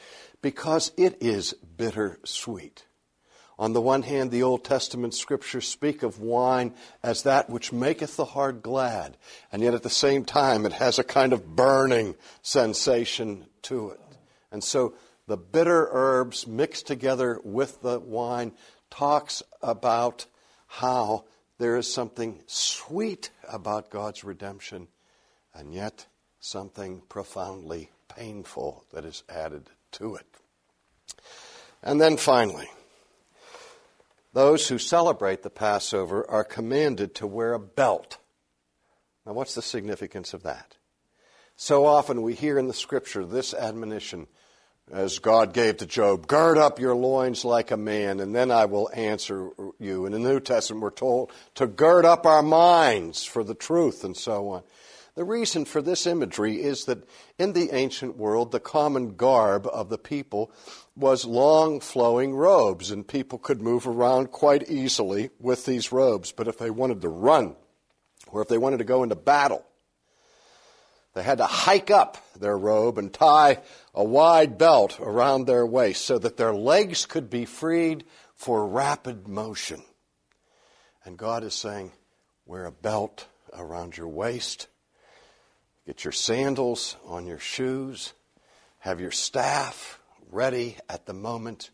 because 0.42 0.90
it 0.96 1.18
is 1.20 1.52
bitter 1.76 2.18
sweet. 2.24 2.86
On 3.56 3.72
the 3.72 3.80
one 3.80 4.02
hand, 4.02 4.30
the 4.30 4.42
Old 4.42 4.64
Testament 4.64 5.14
scriptures 5.14 5.68
speak 5.68 6.02
of 6.02 6.18
wine 6.18 6.74
as 7.04 7.22
that 7.22 7.48
which 7.48 7.72
maketh 7.72 8.16
the 8.16 8.24
heart 8.24 8.62
glad, 8.62 9.16
and 9.52 9.62
yet 9.62 9.74
at 9.74 9.84
the 9.84 9.90
same 9.90 10.24
time 10.24 10.66
it 10.66 10.72
has 10.72 10.98
a 10.98 11.04
kind 11.04 11.32
of 11.32 11.54
burning 11.54 12.16
sensation 12.42 13.46
to 13.62 13.90
it. 13.90 14.00
And 14.50 14.64
so 14.64 14.94
the 15.28 15.36
bitter 15.36 15.88
herbs 15.92 16.48
mixed 16.48 16.88
together 16.88 17.40
with 17.44 17.80
the 17.82 18.00
wine 18.00 18.52
talks 18.90 19.42
about 19.62 20.26
how 20.66 21.24
there 21.58 21.76
is 21.76 21.92
something 21.92 22.42
sweet 22.46 23.30
about 23.48 23.90
God's 23.90 24.24
redemption, 24.24 24.88
and 25.54 25.72
yet 25.72 26.06
something 26.40 27.02
profoundly 27.08 27.90
painful 28.08 28.84
that 28.92 29.04
is 29.04 29.22
added 29.28 29.70
to 29.92 30.16
it. 30.16 30.26
And 31.82 32.00
then 32.00 32.16
finally, 32.16 32.68
those 34.32 34.68
who 34.68 34.78
celebrate 34.78 35.42
the 35.42 35.50
Passover 35.50 36.28
are 36.28 36.44
commanded 36.44 37.14
to 37.16 37.26
wear 37.26 37.52
a 37.52 37.60
belt. 37.60 38.18
Now, 39.24 39.32
what's 39.32 39.54
the 39.54 39.62
significance 39.62 40.34
of 40.34 40.42
that? 40.42 40.76
So 41.56 41.86
often 41.86 42.22
we 42.22 42.34
hear 42.34 42.58
in 42.58 42.66
the 42.66 42.74
scripture 42.74 43.24
this 43.24 43.54
admonition 43.54 44.26
as 44.92 45.18
God 45.18 45.52
gave 45.54 45.78
to 45.78 45.86
Job, 45.86 46.26
gird 46.26 46.58
up 46.58 46.78
your 46.78 46.94
loins 46.94 47.44
like 47.44 47.70
a 47.70 47.76
man, 47.76 48.20
and 48.20 48.34
then 48.34 48.50
I 48.50 48.66
will 48.66 48.90
answer 48.94 49.50
you. 49.78 50.06
In 50.06 50.12
the 50.12 50.18
New 50.18 50.40
Testament, 50.40 50.82
we're 50.82 50.90
told 50.90 51.32
to 51.54 51.66
gird 51.66 52.04
up 52.04 52.26
our 52.26 52.42
minds 52.42 53.24
for 53.24 53.42
the 53.42 53.54
truth 53.54 54.04
and 54.04 54.16
so 54.16 54.48
on. 54.50 54.62
The 55.14 55.24
reason 55.24 55.64
for 55.64 55.80
this 55.80 56.06
imagery 56.06 56.60
is 56.60 56.86
that 56.86 57.08
in 57.38 57.52
the 57.52 57.70
ancient 57.72 58.16
world, 58.16 58.50
the 58.50 58.60
common 58.60 59.14
garb 59.14 59.66
of 59.72 59.88
the 59.88 59.98
people 59.98 60.50
was 60.96 61.24
long 61.24 61.80
flowing 61.80 62.34
robes, 62.34 62.90
and 62.90 63.06
people 63.06 63.38
could 63.38 63.62
move 63.62 63.86
around 63.86 64.32
quite 64.32 64.68
easily 64.68 65.30
with 65.38 65.66
these 65.66 65.92
robes. 65.92 66.32
But 66.32 66.48
if 66.48 66.58
they 66.58 66.70
wanted 66.70 67.00
to 67.02 67.08
run, 67.08 67.54
or 68.28 68.42
if 68.42 68.48
they 68.48 68.58
wanted 68.58 68.78
to 68.78 68.84
go 68.84 69.04
into 69.04 69.14
battle, 69.14 69.64
they 71.14 71.22
had 71.22 71.38
to 71.38 71.46
hike 71.46 71.90
up 71.90 72.18
their 72.38 72.58
robe 72.58 72.98
and 72.98 73.12
tie 73.12 73.58
a 73.94 74.02
wide 74.02 74.58
belt 74.58 74.98
around 75.00 75.46
their 75.46 75.64
waist 75.64 76.04
so 76.04 76.18
that 76.18 76.36
their 76.36 76.52
legs 76.52 77.06
could 77.06 77.30
be 77.30 77.44
freed 77.44 78.04
for 78.34 78.66
rapid 78.66 79.28
motion. 79.28 79.82
And 81.04 81.16
God 81.16 81.44
is 81.44 81.54
saying, 81.54 81.92
wear 82.46 82.66
a 82.66 82.72
belt 82.72 83.28
around 83.52 83.96
your 83.96 84.08
waist, 84.08 84.66
get 85.86 86.02
your 86.02 86.12
sandals 86.12 86.96
on 87.06 87.26
your 87.26 87.38
shoes, 87.38 88.12
have 88.80 89.00
your 89.00 89.12
staff 89.12 90.00
ready 90.30 90.76
at 90.88 91.06
the 91.06 91.14
moment 91.14 91.70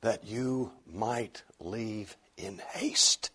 that 0.00 0.24
you 0.24 0.70
might 0.86 1.42
leave 1.58 2.16
in 2.36 2.60
haste. 2.74 3.30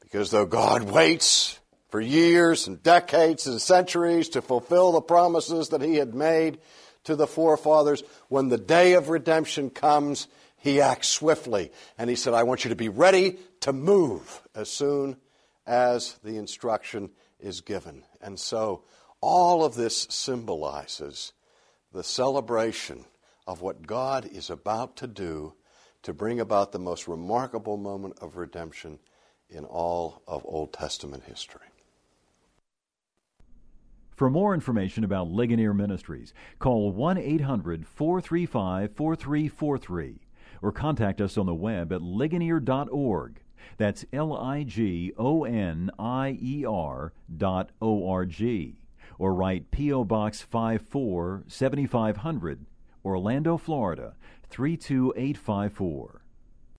Because 0.00 0.30
though 0.30 0.46
God 0.46 0.82
waits 0.82 1.58
for 1.96 2.02
years 2.02 2.66
and 2.66 2.82
decades 2.82 3.46
and 3.46 3.58
centuries 3.58 4.28
to 4.28 4.42
fulfill 4.42 4.92
the 4.92 5.00
promises 5.00 5.70
that 5.70 5.80
he 5.80 5.94
had 5.94 6.14
made 6.14 6.58
to 7.04 7.16
the 7.16 7.26
forefathers. 7.26 8.02
When 8.28 8.50
the 8.50 8.58
day 8.58 8.92
of 8.92 9.08
redemption 9.08 9.70
comes, 9.70 10.28
he 10.58 10.82
acts 10.82 11.08
swiftly. 11.08 11.72
And 11.96 12.10
he 12.10 12.16
said, 12.16 12.34
I 12.34 12.42
want 12.42 12.66
you 12.66 12.68
to 12.68 12.76
be 12.76 12.90
ready 12.90 13.38
to 13.60 13.72
move 13.72 14.42
as 14.54 14.68
soon 14.68 15.16
as 15.66 16.18
the 16.22 16.36
instruction 16.36 17.08
is 17.40 17.62
given. 17.62 18.02
And 18.20 18.38
so 18.38 18.82
all 19.22 19.64
of 19.64 19.74
this 19.74 20.06
symbolizes 20.10 21.32
the 21.94 22.04
celebration 22.04 23.06
of 23.46 23.62
what 23.62 23.86
God 23.86 24.26
is 24.30 24.50
about 24.50 24.96
to 24.96 25.06
do 25.06 25.54
to 26.02 26.12
bring 26.12 26.40
about 26.40 26.72
the 26.72 26.78
most 26.78 27.08
remarkable 27.08 27.78
moment 27.78 28.18
of 28.20 28.36
redemption 28.36 28.98
in 29.48 29.64
all 29.64 30.20
of 30.28 30.44
Old 30.44 30.74
Testament 30.74 31.22
history. 31.24 31.62
For 34.16 34.30
more 34.30 34.54
information 34.54 35.04
about 35.04 35.28
Ligonier 35.28 35.74
Ministries, 35.74 36.32
call 36.58 36.90
1 36.90 37.18
800 37.18 37.86
435 37.86 38.92
4343 38.92 40.20
or 40.62 40.72
contact 40.72 41.20
us 41.20 41.36
on 41.36 41.44
the 41.44 41.54
web 41.54 41.92
at 41.92 42.00
ligonier.org. 42.00 43.42
That's 43.76 44.06
L 44.14 44.34
I 44.34 44.62
G 44.62 45.12
O 45.18 45.44
N 45.44 45.90
I 45.98 46.38
E 46.40 46.64
R 46.64 47.12
dot 47.36 47.72
O 47.82 48.08
R 48.08 48.24
G. 48.24 48.80
or 49.18 49.34
write 49.34 49.70
P.O. 49.70 50.04
Box 50.04 50.40
54 50.40 51.44
7500, 51.46 52.64
Orlando, 53.04 53.58
Florida 53.58 54.14
32854. 54.48 56.22